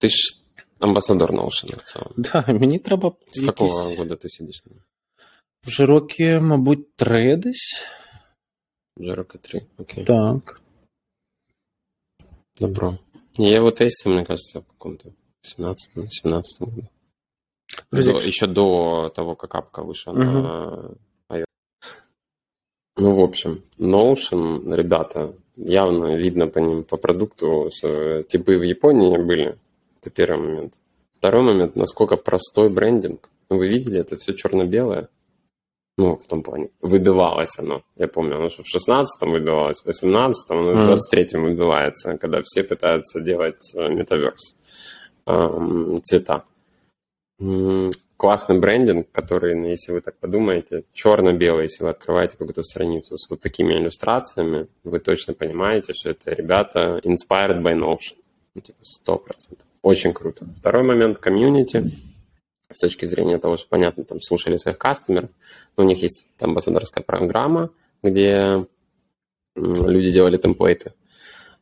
Ты 0.00 0.08
ж 0.08 0.36
амбассадор 0.79 1.31
Notion 1.31 1.77
в 1.77 1.83
целом. 1.83 2.13
Да, 2.17 2.45
мені 2.47 2.79
треба 2.79 3.13
С 3.27 3.45
какого 3.45 3.81
якісь... 3.83 3.97
года 3.99 4.13
ты 4.15 4.29
сидишь? 4.29 4.63
Вже 5.65 5.85
роки, 5.85 6.39
мабуть, 6.39 6.95
три 6.95 7.35
десь. 7.35 7.81
Уже 8.97 9.15
рока 9.15 9.37
три. 9.37 9.61
Окей. 9.77 10.03
Так. 10.05 10.61
Добро. 12.59 12.97
Я 13.37 13.55
его 13.57 13.71
тестил, 13.71 14.11
мне 14.13 14.25
кажется, 14.25 14.59
в 14.59 14.65
каком-то 14.67 15.09
17 15.41 16.13
17 16.13 16.59
году. 16.61 16.87
Друзі, 17.91 18.11
До- 18.13 18.19
еще 18.19 18.47
до 18.47 19.09
того, 19.15 19.35
как 19.35 19.55
апка 19.55 19.81
вышла 19.81 20.13
Мгм. 20.13 20.43
на 20.43 20.89
iOS. 21.29 21.45
Ну, 22.97 23.15
в 23.15 23.19
общем, 23.19 23.63
Notion, 23.79 24.75
ребята, 24.75 25.33
явно 25.55 26.15
видно 26.17 26.47
по 26.47 26.59
ним, 26.59 26.83
по 26.83 26.97
продукту, 26.97 27.69
что 27.71 28.21
типы 28.23 28.57
в 28.57 28.63
Японии 28.63 29.17
были. 29.17 29.57
это 30.00 30.10
первый 30.10 30.38
момент. 30.48 30.74
Второй 31.12 31.42
момент, 31.42 31.76
насколько 31.76 32.16
простой 32.16 32.68
брендинг. 32.68 33.28
Ну, 33.50 33.58
вы 33.58 33.68
видели, 33.68 33.98
это 33.98 34.16
все 34.16 34.34
черно-белое. 34.34 35.08
Ну, 35.96 36.16
в 36.16 36.26
том 36.28 36.42
плане. 36.42 36.70
Выбивалось 36.80 37.58
оно. 37.58 37.82
Я 37.96 38.06
помню, 38.06 38.36
оно 38.36 38.48
что 38.50 38.62
в 38.62 38.72
16-м 38.72 39.32
выбивалось, 39.32 39.82
в 39.82 39.88
18-м, 39.88 40.58
оно 40.58 40.72
в 40.72 40.76
Мгм. 40.76 40.92
23-м 40.92 41.42
выбивается, 41.42 42.16
когда 42.18 42.40
все 42.44 42.62
пытаются 42.62 43.20
делать 43.20 43.74
э, 43.74 43.88
метаверс. 43.88 44.56
Ам, 45.26 46.00
цвета. 46.04 46.44
Классный 48.16 48.58
брендинг, 48.58 49.10
который, 49.12 49.54
ну, 49.54 49.66
если 49.66 49.92
вы 49.92 50.00
так 50.00 50.16
подумаете, 50.18 50.84
черно-белый, 50.92 51.64
если 51.64 51.84
вы 51.84 51.90
открываете 51.90 52.36
какую-то 52.36 52.62
страницу 52.62 53.16
с 53.16 53.28
вот 53.30 53.40
такими 53.40 53.74
иллюстрациями, 53.74 54.68
вы 54.84 55.00
точно 55.00 55.34
понимаете, 55.34 55.94
что 55.94 56.10
это 56.10 56.32
ребята 56.32 57.00
inspired 57.04 57.60
by 57.60 57.74
Notion. 57.76 58.16
Ну, 58.54 58.60
типа, 58.60 58.78
100%. 59.06 59.58
Очень 59.82 60.12
круто. 60.12 60.46
Второй 60.56 60.82
момент– 60.82 61.18
комьюнити. 61.20 61.90
С 62.70 62.78
точки 62.78 63.06
зрения 63.06 63.38
того, 63.38 63.56
что, 63.56 63.66
понятно, 63.68 64.04
там 64.04 64.20
слушали 64.20 64.58
своих 64.58 64.76
кастомеров. 64.76 65.30
У 65.76 65.82
них 65.82 66.02
есть 66.02 66.34
там 66.36 66.50
амбассадорская 66.50 67.02
программа, 67.02 67.70
где 68.02 68.66
люди 69.56 70.12
делали 70.12 70.36
темплейты 70.36 70.92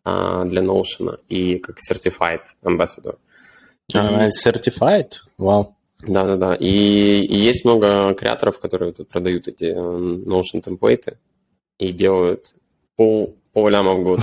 а, 0.04 0.44
для 0.44 0.62
Notion 0.62 1.20
и 1.28 1.58
как 1.58 1.76
certified 1.78 2.42
ambassador. 2.64 3.18
А, 3.94 4.26
Certified? 4.28 5.12
Вау. 5.38 5.76
Да-да-да. 6.00 6.54
И, 6.54 6.66
и 6.66 7.36
есть 7.36 7.64
много 7.64 8.12
креаторов, 8.14 8.58
которые 8.58 8.92
тут 8.92 9.08
продают 9.08 9.48
эти 9.48 9.64
Notion 9.64 10.60
темплейты 10.62 11.18
и 11.78 11.92
делают 11.92 12.54
пол, 12.96 13.36
пол 13.55 13.69
ляма 13.69 13.93
в 13.93 14.03
год. 14.03 14.19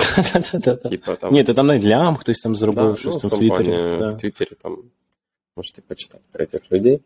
Да-да-да. 0.52 0.88
Типа 0.88 1.14
там... 1.16 1.32
Ні, 1.32 1.44
то 1.44 1.54
там 1.54 1.66
навіть 1.66 1.84
лям 1.84 2.16
хтось 2.16 2.40
там 2.40 2.52
Да, 2.52 2.58
зробив 2.58 2.84
ну, 2.84 2.96
щось 2.96 3.16
в 3.16 3.20
там 3.20 3.28
в 3.28 3.30
том 3.30 3.40
Твіттері. 3.40 3.64
плане, 3.64 3.98
Да. 3.98 4.08
в 4.08 4.18
Твиттере 4.18 4.56
там 4.62 4.78
можете 5.56 5.82
почитать 5.82 6.22
про 6.32 6.44
этих 6.44 6.72
людей. 6.72 7.00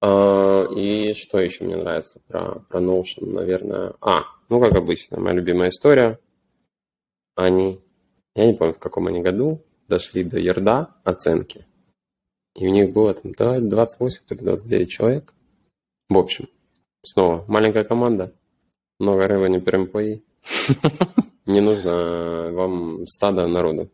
А, 0.00 0.66
и 0.76 1.14
что 1.14 1.38
еще 1.38 1.64
мне 1.64 1.76
нравится 1.76 2.20
про, 2.28 2.60
про 2.68 2.80
Notion, 2.80 3.32
наверное? 3.32 3.92
А, 4.00 4.22
ну, 4.48 4.60
как 4.60 4.72
обычно, 4.74 5.20
моя 5.20 5.36
любимая 5.36 5.68
история. 5.68 6.18
Они, 7.36 7.78
я 8.34 8.46
не 8.46 8.54
помню, 8.54 8.74
в 8.74 8.78
каком 8.78 9.06
они 9.06 9.20
году, 9.22 9.60
дошли 9.88 10.24
до 10.24 10.38
ярда 10.38 10.88
оценки. 11.04 11.66
И 12.54 12.66
у 12.66 12.70
них 12.70 12.92
было 12.92 13.14
там 13.14 13.32
да, 13.32 13.60
28 13.60 14.24
или 14.30 14.38
29 14.38 14.90
человек. 14.90 15.34
В 16.08 16.18
общем, 16.18 16.48
снова 17.02 17.44
маленькая 17.48 17.84
команда, 17.84 18.32
много 18.98 19.26
revenue 19.26 19.62
per 19.62 19.74
employee. 19.74 20.22
Не 21.46 21.60
нужно 21.60 22.50
вам 22.52 23.06
стадо 23.06 23.46
народу, 23.48 23.88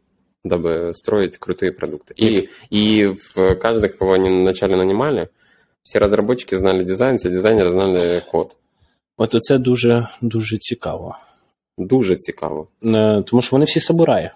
дабы 0.45 0.93
строить 0.95 1.39
крутые 1.39 1.73
продукты. 1.73 2.15
И, 2.17 2.49
и 2.71 3.07
в 3.07 3.55
каждый, 3.57 3.89
кого 3.89 4.13
они 4.13 4.29
вначале 4.31 4.77
нанимали, 4.77 5.29
все 5.83 5.99
разработчики 5.99 6.55
знали 6.57 6.85
дизайн, 6.85 7.17
все 7.17 7.31
дизайнеры 7.31 7.71
знали 7.71 8.23
код. 8.31 8.57
От 9.17 9.35
оце 9.35 9.59
дуже, 9.59 10.09
дуже 10.23 10.59
цікаво. 10.59 11.17
Дуже 11.79 12.17
цікаво, 12.17 12.69
Е, 12.85 13.23
Тому 13.27 13.43
що 13.43 13.57
вони 13.57 13.65
всі 13.65 13.81
самураї. 13.81 14.31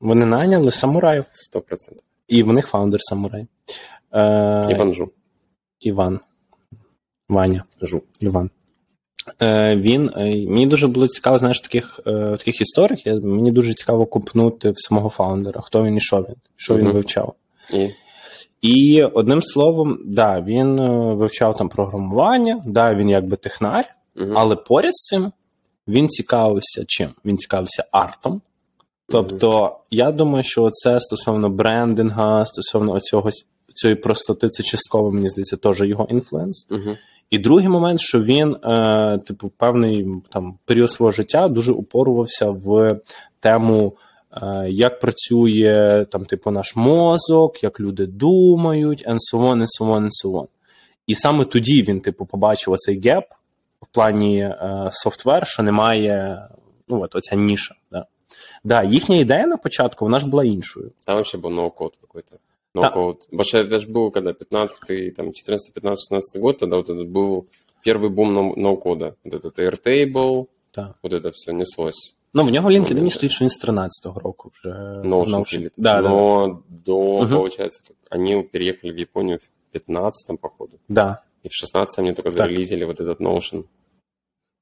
Вони 0.00 0.26
найняли 0.26 0.70
самураїв, 0.70 1.24
100%. 1.54 1.62
і 2.28 2.42
в 2.42 2.52
них 2.52 2.66
фаундер 2.66 3.00
самурай. 3.02 3.46
Е, 4.12 4.66
Іван 4.70 4.92
Жу. 4.94 5.10
Іван. 5.80 6.20
Ваня. 7.28 7.64
Жу. 7.82 8.02
Іван. 8.20 8.50
Е, 9.41 9.75
він, 9.75 10.11
е, 10.15 10.19
мені 10.47 10.67
дуже 10.67 10.87
було 10.87 11.07
цікаво, 11.07 11.37
знаєш, 11.37 11.61
таких, 11.61 11.99
е, 12.07 12.35
таких 12.37 12.61
історіях. 12.61 13.23
Мені 13.23 13.51
дуже 13.51 13.73
цікаво 13.73 14.05
купнути 14.05 14.71
в 14.71 14.75
самого 14.77 15.09
фаундера, 15.09 15.61
хто 15.61 15.83
він 15.83 15.97
і 15.97 15.99
що 15.99 16.17
він, 16.17 16.35
що 16.55 16.75
він 16.75 16.83
Мгм. 16.85 16.93
вивчав. 16.93 17.33
І 17.73 17.89
І 18.61 19.03
одним 19.03 19.41
словом, 19.41 19.99
да, 20.05 20.41
він 20.41 20.81
вивчав 21.15 21.57
там 21.57 21.69
програмування, 21.69 22.63
да, 22.65 22.95
він 22.95 23.09
якби 23.09 23.37
технар, 23.37 23.85
Мгм. 24.15 24.37
але 24.37 24.55
поряд 24.55 24.95
з 24.95 25.05
цим 25.09 25.31
він 25.87 26.09
цікавився 26.09 26.83
чим? 26.87 27.09
Він 27.25 27.37
цікавився 27.37 27.85
артом. 27.91 28.41
Тобто, 29.11 29.77
я 29.91 30.11
думаю, 30.11 30.43
що 30.43 30.69
це 30.71 30.99
стосовно 30.99 31.49
брендинга, 31.49 32.45
стосовно 32.45 32.91
оцього, 32.91 33.29
цієї 33.75 33.95
простоти, 33.95 34.49
це 34.49 34.63
частково, 34.63 35.11
мені 35.11 35.29
здається, 35.29 35.57
теж 35.57 35.81
його 35.81 36.07
інфлюенс. 36.09 36.67
Мгм. 36.69 36.97
І 37.29 37.39
другий 37.39 37.69
момент, 37.69 37.99
що 37.99 38.21
він, 38.23 38.55
е, 38.55 39.17
типу, 39.17 39.49
певний 39.57 40.07
там 40.31 40.57
період 40.65 40.91
свого 40.91 41.11
життя 41.11 41.47
дуже 41.47 41.71
упорувався 41.71 42.49
в 42.49 42.99
тему, 43.39 43.97
е, 44.31 44.69
як 44.69 44.99
працює 44.99 46.05
там, 46.11 46.25
типу, 46.25 46.51
наш 46.51 46.75
мозок, 46.75 47.63
як 47.63 47.79
люди 47.79 48.05
думають, 48.05 49.07
and 49.07 49.17
so 49.33 49.39
on, 49.39 49.57
and 49.57 49.67
so 49.81 49.85
on, 49.85 50.01
and 50.01 50.25
so 50.25 50.31
on. 50.31 50.47
І 51.07 51.15
саме 51.15 51.45
тоді 51.45 51.81
він, 51.81 52.01
типу, 52.01 52.25
побачив 52.25 52.73
оцей 52.73 53.01
геп 53.01 53.25
в 53.81 53.87
плані 53.87 54.39
е, 54.39 54.89
софтвер, 54.91 55.47
що 55.47 55.63
немає 55.63 56.47
ну, 56.87 57.01
от, 57.01 57.15
оця 57.15 57.35
ніша. 57.35 57.75
Да. 57.91 58.05
Да, 58.63 58.83
їхня 58.83 59.15
ідея 59.15 59.47
на 59.47 59.57
початку 59.57 60.05
вона 60.05 60.19
ж 60.19 60.27
була 60.27 60.43
іншою. 60.43 60.91
Там 61.05 61.15
вообще 61.15 61.37
был 61.37 61.49
ноу-код 61.49 61.99
какой-то. 62.81 63.19
Да. 63.31 63.37
Ноу-код. 63.37 63.47
Что 63.47 63.57
это 63.57 63.79
же 63.79 63.87
был, 63.87 64.11
когда 64.11 64.33
15 64.33 65.15
там, 65.15 65.33
14, 65.33 65.73
15, 65.73 65.99
16 66.03 66.41
год, 66.41 66.57
тогда 66.57 66.75
вот 66.77 66.89
этот 66.89 67.07
был 67.07 67.47
первый 67.85 68.09
бум 68.09 68.33
ноу- 68.37 68.55
ноу-кода. 68.59 69.15
Вот 69.23 69.33
этот 69.33 69.59
Airtable, 69.59 70.47
Так. 70.71 70.95
вот 71.03 71.13
это 71.13 71.31
все 71.33 71.53
неслось. 71.53 72.15
Ну, 72.33 72.43
в 72.43 72.49
нього 72.49 72.69
LinkedIn 72.69 73.01
Ну, 73.01 73.09
стоїть, 73.11 73.31
що 73.31 73.45
він 73.45 73.49
з 73.49 73.57
13-го 73.63 74.19
року 74.19 74.51
вже. 74.53 75.01
Пилит. 75.57 75.73
Да, 75.77 76.01
да, 76.01 76.09
Но 76.09 76.63
до, 76.69 77.21
Мгм. 77.21 77.35
получается, 77.35 77.81
они 78.11 78.43
переехали 78.43 78.93
в 78.93 78.97
Японию 78.97 79.37
в 79.37 79.75
15-м, 79.77 80.37
походу. 80.37 80.79
да. 80.89 81.21
И 81.45 81.47
в 81.47 81.51
16-м 81.53 82.05
они 82.05 82.13
только 82.13 82.29
Так. 82.29 82.37
зарелизили 82.37 82.85
вот 82.85 82.99
этот 82.99 83.19
Notion. 83.21 83.63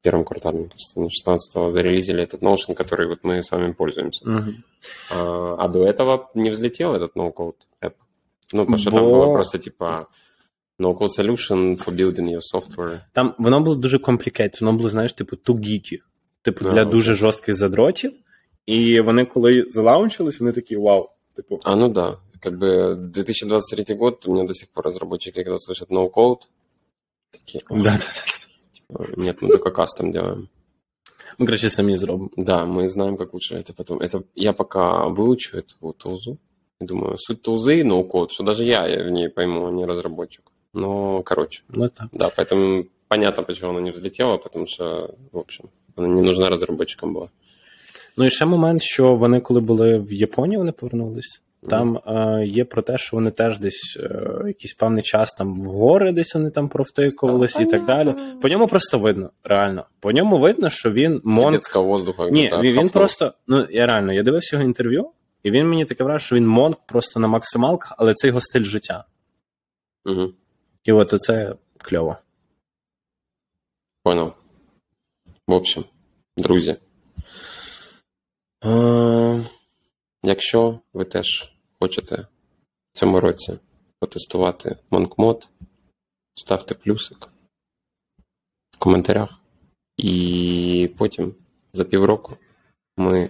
Первом 0.04 0.24
квартале, 0.24 0.58
мне 0.60 0.70
кажется, 0.70 1.00
они 1.00 1.10
16-го 1.10 1.70
зарелизили 1.72 2.24
этот 2.24 2.42
Notion, 2.42 2.76
который 2.76 3.08
вот 3.08 3.24
мы 3.24 3.38
с 3.42 3.52
вами 3.52 3.74
пользуемся. 3.74 4.30
Мгм. 4.30 4.64
А, 5.12 5.56
а 5.60 5.68
до 5.68 5.80
этого 5.84 6.30
не 6.36 6.50
взлетел 6.52 6.94
этот 6.96 7.16
no-code 7.16 7.56
app. 7.82 7.94
Ну, 8.53 8.61
потому 8.61 8.79
что 8.79 8.91
там 8.91 9.05
Бо- 9.05 9.11
было 9.11 9.33
просто 9.33 9.59
типа 9.59 10.07
no-code 10.79 11.11
solution 11.19 11.85
for 11.85 11.95
building 11.95 12.29
your 12.37 12.41
software. 12.55 13.01
Там 13.13 13.35
воно 13.39 13.61
було 13.61 13.77
дуже 13.77 13.97
complicated, 13.97 14.61
воно 14.61 14.77
було, 14.79 14.89
знаєш, 14.89 15.13
типу, 15.13 15.37
too 15.37 15.59
geeky. 15.59 15.99
Типу, 16.43 16.65
Да, 16.65 16.71
для 16.71 16.83
окей. 16.83 16.93
дуже 16.93 17.15
жорстких 17.15 17.55
задротів. 17.55 18.13
І 18.67 19.01
вони, 19.01 19.25
коли 19.25 19.67
залаунчились, 19.71 20.41
вони 20.41 20.53
такі 20.53 20.77
вау. 20.77 21.09
Типу, 21.37 21.61
А, 21.65 21.77
ну 21.77 21.89
да. 21.89 22.17
Как 22.41 22.55
бы 22.59 22.95
2023 22.97 23.95
год, 23.95 24.25
у 24.27 24.33
меня 24.33 24.45
до 24.45 24.55
сих 24.55 24.69
пор 24.73 24.85
разработчики, 24.85 25.45
когда 25.45 25.59
слышат 25.59 25.89
no-code, 25.91 26.41
Такие, 27.31 27.63
Да, 27.71 27.99
да, 27.99 27.99
да. 28.91 29.05
Нет, 29.17 29.43
мы 29.43 29.49
только 29.49 29.71
кастом 29.71 30.11
делаем. 30.13 30.49
Ми 31.39 31.47
краще 31.47 31.71
самі 31.71 31.97
зробимо. 31.97 32.31
Да, 32.37 32.65
мы 32.65 32.89
знаем, 32.89 33.17
как 33.17 33.35
лучше 33.35 33.55
это 33.55 33.73
потом. 33.73 33.99
Это 33.99 34.23
я 34.35 34.53
пока 34.53 35.07
выучу 35.09 35.57
эту 35.57 35.93
тулзу. 35.95 36.39
и 36.81 36.85
Думаю, 36.85 37.17
суть 37.19 37.43
тулзы, 37.43 37.85
ноу-код, 37.85 38.33
что 38.33 38.45
даже 38.45 38.65
я 38.65 38.83
в 39.05 39.11
ней 39.11 39.29
пойму, 39.29 39.67
а 39.67 39.71
не 39.71 39.85
разработчик. 39.87 40.45
Но, 40.75 41.23
короче, 41.23 41.63
Ну 41.69 41.89
так. 41.89 42.09
да, 42.13 42.31
поэтому 42.37 42.85
понятно, 43.09 43.43
почему 43.43 43.71
она 43.71 43.81
не 43.81 43.91
взлетела, 43.91 44.37
потому 44.39 44.67
что, 44.67 45.15
в 45.33 45.39
общем, 45.39 45.67
она 45.97 46.09
не 46.09 46.23
нужна 46.23 46.49
разработчикам 46.49 47.15
была. 47.17 47.29
Ну 48.17 48.25
і 48.25 48.31
ще 48.31 48.45
момент, 48.45 48.83
що 48.83 49.15
вони, 49.15 49.41
коли 49.41 49.61
були 49.61 49.99
в 49.99 50.13
Японії, 50.13 50.59
вони 50.59 50.73
повернулись. 50.73 51.43
Там 51.69 51.97
е, 52.07 52.47
є 52.47 52.65
про 52.65 52.83
те, 52.83 52.99
що 52.99 53.17
вони 53.17 53.31
теж 53.31 53.59
десь 53.59 53.99
е, 54.01 54.43
якийсь 54.47 54.75
певний 54.75 55.03
час 55.03 55.33
там 55.33 55.61
в 55.61 55.65
гори 55.65 56.13
десь 56.13 56.35
вони 56.35 56.51
там 56.51 56.69
провтикувались 56.69 57.61
і 57.61 57.65
так 57.65 57.85
далі. 57.87 58.15
По 58.41 58.49
ньому 58.49 58.67
просто 58.67 58.99
видно, 58.99 59.31
реально. 59.45 59.85
По 60.01 60.13
ньому 60.13 60.39
видно, 60.39 60.71
що 60.71 60.91
він 60.93 61.21
монк. 61.25 61.47
Тибетского 61.51 61.85
воздуха. 61.87 62.31
Ні, 62.31 62.41
где-то 62.47 62.57
він, 62.63 62.71
він 62.73 62.75
хапнул. 62.75 62.91
просто. 62.93 63.33
Ну 63.47 63.67
я 63.71 63.87
реально, 63.87 64.13
я 64.13 64.23
дивився 64.23 64.57
його 64.57 64.69
інтерв'ю, 64.69 65.11
і 65.44 65.52
він 65.52 65.70
мені 65.70 65.86
таке 65.86 66.04
враження, 66.04 66.26
що 66.26 66.36
він 66.36 66.48
монк 66.48 66.80
просто 66.86 67.20
на 67.20 67.28
максималках, 67.28 67.94
але 67.98 68.14
це 68.14 68.28
його 68.28 68.42
стиль 68.42 68.64
життя. 68.64 69.06
Мгм, 70.06 70.34
І 70.84 70.92
от 70.92 71.22
це 71.22 71.56
кльово. 71.78 72.18
понял. 74.04 74.34
В 75.48 75.54
общем, 75.54 75.86
друзі. 76.38 76.78
Е, 78.66 79.46
якщо 80.24 80.80
ви 80.94 81.06
теж 81.06 81.54
хочете 81.80 82.28
в 82.94 82.98
цьому 83.00 83.20
році 83.20 83.60
потестувати 84.00 84.78
Монкмод, 84.92 85.50
ставте 86.36 86.76
плюсик 86.76 87.30
в 88.72 88.78
коментарях. 88.78 89.42
І 89.98 90.90
потім 90.98 91.36
за 91.74 91.84
півроку 91.84 92.38
ми 92.98 93.30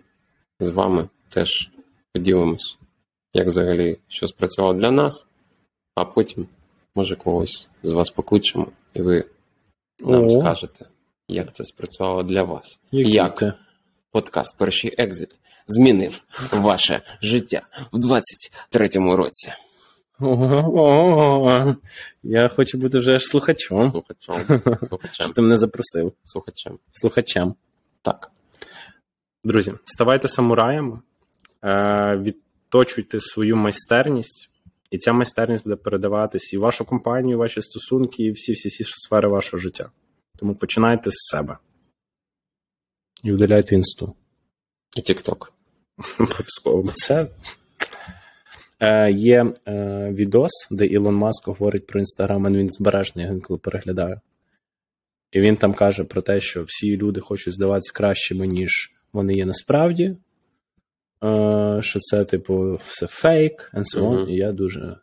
з 0.60 0.70
вами 0.70 1.10
теж 1.30 1.72
поділимось, 2.17 2.77
як 3.34 3.47
взагалі 3.47 3.97
що 4.08 4.27
спрацювало 4.27 4.73
для 4.73 4.91
нас, 4.91 5.27
а 5.95 6.06
потім, 6.06 6.47
може, 6.95 7.15
когось 7.15 7.69
з 7.84 7.91
вас 7.91 8.10
покличемо, 8.10 8.67
і 8.93 9.01
ви 9.01 9.25
нам 9.99 10.25
О. 10.25 10.30
скажете, 10.30 10.86
як 11.27 11.56
це 11.56 11.65
спрацювало 11.65 12.23
для 12.23 12.43
вас. 12.43 12.80
Який 12.91 13.13
як 13.13 13.36
ти? 13.36 13.53
подкаст 14.12 14.58
Перший 14.58 14.95
екзит 14.97 15.39
змінив 15.67 16.23
ваше 16.51 17.01
життя 17.21 17.62
в 17.91 17.97
23-му 17.97 19.15
році. 19.15 19.53
Ого, 20.19 21.75
Я 22.23 22.49
хочу 22.49 22.77
бути 22.77 22.99
вже 22.99 23.15
аж 23.15 23.23
слухачом. 23.23 23.91
Слухачем. 23.91 24.62
Що 24.77 24.86
Слухачем. 24.86 25.34
ти 25.34 25.41
мене 25.41 25.58
запросив? 25.58 26.13
Слухачем. 26.23 26.80
Слухачем. 26.91 27.56
Так. 28.01 28.32
Друзі, 29.43 29.73
ставайте 29.84 30.27
самураями, 30.27 30.99
відточуйте 32.17 33.20
свою 33.20 33.56
майстерність, 33.56 34.50
і 34.91 34.98
ця 34.98 35.13
майстерність 35.13 35.63
буде 35.63 35.76
передаватись 35.76 36.54
і 36.54 36.58
в 36.58 36.62
вашу 36.62 36.86
компанію, 36.86 37.34
і 37.34 37.39
ваші 37.39 37.62
стосунки, 37.62 38.24
і 38.24 38.32
всі 38.32 38.54
всі 38.54 38.70
всі 38.70 38.84
сфери 38.84 39.28
вашого 39.28 39.62
життя. 39.62 39.91
Тому 40.38 40.56
починайте 40.56 41.10
з 41.12 41.30
себе. 41.32 41.58
І 43.24 43.32
удаляйте 43.32 43.76
інсту. 43.76 44.13
І 44.98 45.02
TikTok. 45.02 45.48
Обов'язково. 46.20 46.82
Бо 46.84 46.91
Це 46.91 47.28
е, 48.80 49.12
є 49.12 49.54
е, 49.67 50.10
відос, 50.13 50.52
де 50.72 50.86
Ілон 50.86 51.15
Маск 51.15 51.48
говорить 51.48 51.88
про 51.88 52.00
інстаграм, 52.00 52.54
він 52.54 52.70
збережний, 52.70 53.26
я 53.26 53.32
інколи 53.32 53.60
переглядаю. 53.60 54.20
І 55.32 55.41
він 55.41 55.58
там 55.58 55.74
каже 55.74 56.04
про 56.04 56.22
те, 56.22 56.41
що 56.41 56.63
всі 56.63 56.98
люди 56.98 57.22
хочуть 57.22 57.54
здаватися 57.54 57.93
кращими, 57.93 58.48
ніж 58.48 58.93
вони 59.13 59.36
є 59.36 59.46
насправді. 59.46 60.15
Що 61.82 61.99
це, 61.99 62.25
типу, 62.25 62.75
все 62.75 63.08
фейк, 63.08 63.71
and 63.73 63.84
so 63.95 64.01
on. 64.01 64.27
І 64.30 64.36
я 64.36 64.51
дуже. 64.51 64.97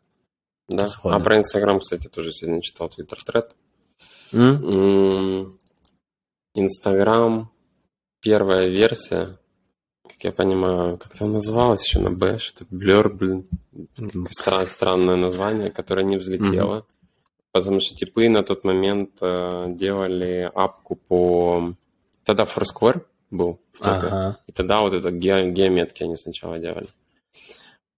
Да. 0.69 0.87
А 1.05 1.21
про 1.21 1.37
Инстаграм, 1.37 1.79
кстати, 1.79 2.09
тоже 2.09 2.33
сегодня 2.33 2.61
читал. 2.61 2.91
М? 4.35 4.65
М, 4.65 5.59
Инстаграм, 6.55 7.49
первая 8.21 8.69
версия, 8.69 9.39
как 10.03 10.25
я 10.25 10.33
понимаю, 10.33 10.99
как 10.99 11.13
там 11.19 11.33
называлась 11.33 11.85
еще 11.85 12.01
на 12.01 12.11
Б, 12.11 12.39
что 12.39 12.65
Blur, 12.65 13.09
блин, 13.13 13.45
Стра- 14.31 14.67
странное 14.67 15.17
название, 15.17 15.71
которое 15.71 16.05
не 16.05 16.17
взлетело. 16.17 16.87
Потому 17.53 17.81
что 17.81 17.95
типы 17.95 18.29
на 18.29 18.43
тот 18.43 18.65
момент 18.65 19.11
э, 19.21 19.67
делали 19.77 20.51
апку 20.55 20.97
по... 20.97 21.75
Тогда 22.25 22.45
Foursquare 22.45 23.03
был. 23.37 23.61
Ага. 23.81 24.39
И 24.47 24.53
тогда 24.53 24.81
вот 24.81 24.93
это 24.95 25.11
ге- 25.11 25.51
геометки 25.51 26.03
они 26.03 26.17
сначала 26.17 26.59
делали. 26.59 26.89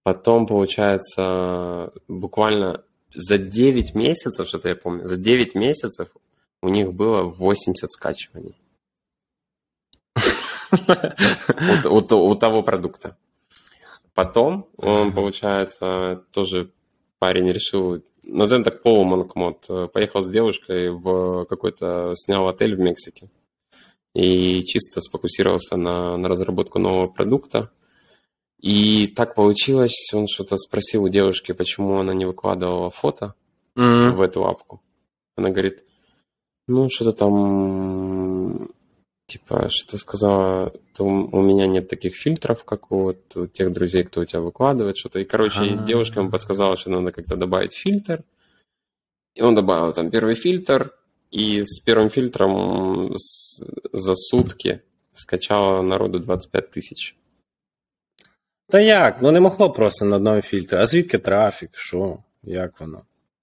Потом, 0.03 0.47
получается, 0.47 1.91
буквально 2.07 2.83
за 3.13 3.37
9 3.37 3.95
месяцев, 3.95 4.47
что-то 4.47 4.69
я 4.69 4.75
помню, 4.75 5.03
за 5.05 5.17
9 5.17 5.55
месяцев 5.55 6.09
у 6.61 6.69
них 6.69 6.93
было 6.93 7.23
80 7.23 7.91
скачиваний. 7.91 8.55
У- 10.71 11.95
у 11.97 12.01
то- 12.01 12.25
у 12.25 12.35
того 12.35 12.63
продукта. 12.63 13.15
Потом 14.13 14.67
он, 14.77 15.13
получается, 15.13 16.23
тоже 16.31 16.71
парень 17.19 17.51
решил, 17.51 18.01
назовем 18.23 18.63
так 18.63 18.81
полумонкмод, 18.81 19.65
э, 19.69 19.87
поехал 19.93 20.21
с 20.23 20.29
девушкой 20.29 20.89
в 20.91 21.45
какой-то, 21.45 22.13
снял 22.15 22.47
отель 22.47 22.75
в 22.75 22.79
Мексике 22.79 23.29
и 24.17 24.63
чисто 24.65 24.99
сфокусировался 25.01 25.77
на, 25.77 26.17
на 26.17 26.27
разработку 26.27 26.79
нового 26.79 27.07
продукта. 27.07 27.69
И 28.59 29.05
так 29.15 29.35
получилось, 29.35 30.11
он 30.11 30.25
что-то 30.27 30.57
спросил 30.57 31.03
у 31.03 31.09
девушки, 31.09 31.51
почему 31.51 31.99
она 31.99 32.15
не 32.15 32.25
выкладывала 32.25 32.89
фото 32.89 33.35
М. 33.75 34.15
в 34.15 34.21
эту 34.21 34.47
апку. 34.47 34.81
Она 35.35 35.51
говорит, 35.51 35.83
ну, 36.67 36.89
что-то 36.89 37.11
там, 37.11 38.71
типа, 39.27 39.67
что 39.69 39.97
сказала, 39.99 40.73
то 40.95 41.03
у 41.05 41.41
меня 41.43 41.67
нет 41.67 41.87
таких 41.87 42.15
фильтров, 42.15 42.63
как 42.63 42.91
у 42.91 43.03
вот 43.03 43.35
у 43.35 43.45
тех 43.45 43.71
друзей, 43.71 44.03
кто 44.03 44.21
у 44.21 44.25
тебя 44.25 44.41
выкладывает 44.41 44.97
что-то. 44.97 45.19
И, 45.19 45.25
короче, 45.25 45.59
А. 45.59 45.85
девушка 45.85 46.21
ему 46.21 46.31
подсказала, 46.31 46.75
что 46.75 46.89
надо 46.89 47.11
как-то 47.11 47.35
добавить 47.35 47.73
фильтр. 47.73 48.23
И 49.35 49.43
он 49.43 49.53
добавил 49.53 49.93
там 49.93 50.09
первый 50.09 50.33
фильтр, 50.33 50.91
и 51.30 51.60
с 51.64 51.80
первым 51.86 52.08
фильтром 52.10 53.12
с- 53.16 53.62
за 53.92 54.14
сутки 54.14 54.80
скачало 55.14 55.82
народу 55.82 56.18
25 56.18 56.70
тысяч. 56.76 57.14
Та 58.68 58.80
як? 58.80 59.22
Ну 59.22 59.30
не 59.30 59.40
могло 59.40 59.70
просто 59.70 60.04
на 60.04 60.16
одного 60.16 60.40
фільтру. 60.42 60.78
А 60.78 60.86
звідки 60.86 61.18
трафік? 61.18 61.70
Що? 61.72 62.18
Як 62.42 62.80
воно? 62.80 63.02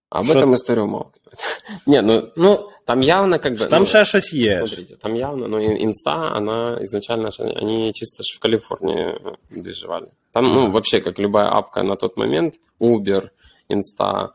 Об 0.10 0.25
Что- 0.25 0.39
этом 0.39 0.53
историю 0.53 0.86
умалкивает. 0.86 1.39
Не, 1.86 2.01
ну, 2.01 2.32
Ну, 2.36 2.69
там 2.86 3.01
явно 3.01 3.39
как 3.39 3.53
бы... 3.53 3.67
там 3.67 3.79
ну, 3.82 3.86
ще 3.86 4.05
щось 4.05 4.34
є. 4.34 4.51
ж. 4.65 4.67
Смотрите, 4.67 4.95
там 4.95 5.15
явно, 5.15 5.47
но 5.47 5.60
ин- 5.60 5.84
инста, 5.84 6.12
она 6.36 6.79
изначально, 6.82 7.32
ж- 7.32 7.43
они 7.62 7.93
чисто 7.93 8.23
ж 8.23 8.36
в 8.38 8.39
Калифорнии 8.39 8.97
э, 8.97 9.36
движевали. 9.51 10.08
Там, 10.32 10.45
ну, 10.53 10.71
вообще, 10.71 10.99
как 11.01 11.19
любая 11.19 11.47
апка 11.49 11.84
на 11.84 11.95
тот 11.95 12.17
момент, 12.17 12.53
Uber, 12.79 13.29
инста, 13.69 14.23
э, 14.23 14.29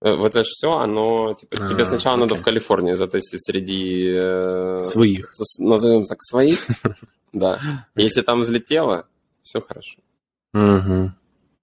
вот 0.00 0.34
это 0.36 0.42
все, 0.44 0.78
оно, 0.78 1.34
типа, 1.34 1.56
А, 1.64 1.68
тебе 1.68 1.84
сначала 1.84 2.16
надо 2.16 2.34
окей. 2.34 2.42
в 2.42 2.44
Калифорнии 2.44 2.94
затестить 2.94 3.44
среди, 3.44 4.12
э, 4.16 4.82
Своїх. 4.84 5.30
с- 5.34 5.58
назовем 5.58 6.04
так, 6.04 6.22
своих, 6.22 6.58
да. 7.32 7.60
Если 7.96 8.22
там 8.22 8.40
взлетело, 8.40 9.04
все 9.42 9.60
хорошо. 9.60 9.98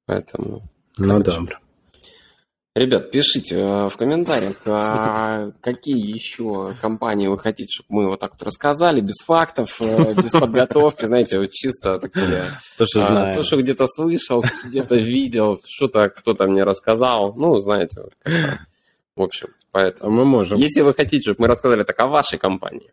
Поэтому 0.08 0.62
Ну 1.00 1.24
Короче. 1.24 1.58
Ребят, 2.78 3.10
пишите 3.10 3.56
э, 3.56 3.90
в 3.90 3.98
комментариях, 3.98 4.58
а, 4.68 5.50
какие 5.62 5.98
еще 5.98 6.76
компании 6.80 7.26
вы 7.26 7.40
хотите, 7.40 7.74
чтобы 7.74 8.02
мы 8.02 8.10
вот 8.10 8.20
так 8.20 8.34
вот 8.34 8.44
рассказали, 8.44 9.02
без 9.02 9.16
фактов, 9.26 9.82
э, 9.82 10.14
без 10.14 10.30
подготовки, 10.30 11.06
знаете, 11.06 11.40
вот 11.40 11.50
чисто 11.50 11.98
такие. 11.98 12.46
То, 12.78 12.84
а, 12.84 12.86
знаю. 12.86 13.36
То, 13.36 13.42
что 13.42 13.58
где-то 13.58 13.88
слышал, 13.88 14.46
где-то 14.64 14.96
видел, 14.96 15.60
что-то 15.66 16.10
кто-то 16.10 16.46
мне 16.46 16.64
рассказал. 16.64 17.34
Ну, 17.34 17.58
знаете, 17.58 18.04
в 19.16 19.22
общем, 19.24 19.48
поэтому. 19.72 20.12
ми 20.12 20.24
можемо. 20.24 20.60
Если 20.60 20.82
вы 20.82 20.94
хотите, 20.94 21.24
чтобы 21.24 21.42
мы 21.42 21.48
рассказали 21.48 21.84
так 21.84 22.00
о 22.00 22.06
вашей 22.06 22.38
компании, 22.38 22.92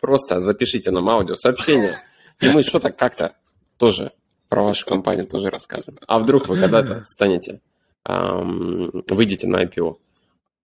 просто 0.00 0.40
запишите 0.40 0.90
нам 0.90 1.08
аудиосообщение, 1.08 1.94
и 2.40 2.48
мы 2.48 2.64
что-то 2.64 2.90
как-то 2.90 3.36
тоже 3.78 4.10
про 4.48 4.64
вашу 4.64 4.84
компанию 4.84 5.26
тоже 5.26 5.48
расскажем. 5.48 5.96
А 6.08 6.18
вдруг 6.18 6.48
вы 6.48 6.58
когда-то 6.58 7.04
станете, 7.06 7.60
выйдете 8.04 9.46
на 9.46 9.64
IPO, 9.64 9.96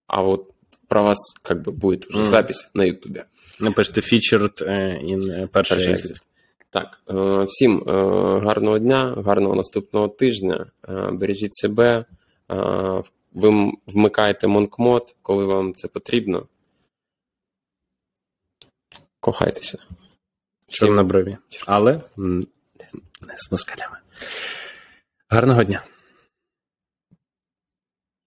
а 0.07 0.23
вот 0.23 0.51
про 0.89 1.03
вас 1.03 1.19
как 1.43 1.63
бы 1.63 1.73
будет 1.73 2.07
уже 2.07 2.19
Мгм. 2.19 2.27
запись 2.27 2.71
на 2.75 2.85
Ютубе. 2.85 3.27
Напишете 3.61 4.01
featured 4.01 4.65
е, 4.65 5.01
in 5.03 5.47
перший 5.49 5.79
exit. 5.79 5.95
exit. 5.95 6.23
Так, 6.71 7.01
е, 7.09 7.45
всім 7.49 7.83
гарного 8.45 8.79
дня, 8.79 9.15
гарного 9.27 9.55
наступного 9.55 10.09
тижня. 10.09 10.67
Бережіть 11.13 11.55
себе, 11.55 12.05
ви 13.33 13.73
вмикайте 13.87 14.47
монкмод, 14.47 15.17
коли 15.23 15.45
вам 15.45 15.75
це 15.75 15.89
потрібно. 15.89 16.47
Кохайтеся. 19.21 19.79
Чорнобриві. 20.69 21.37
Але 21.67 22.01
не 22.17 23.35
з 23.37 23.53
москалями. 23.53 23.97
Гарного 25.29 25.65
дня. 25.65 25.83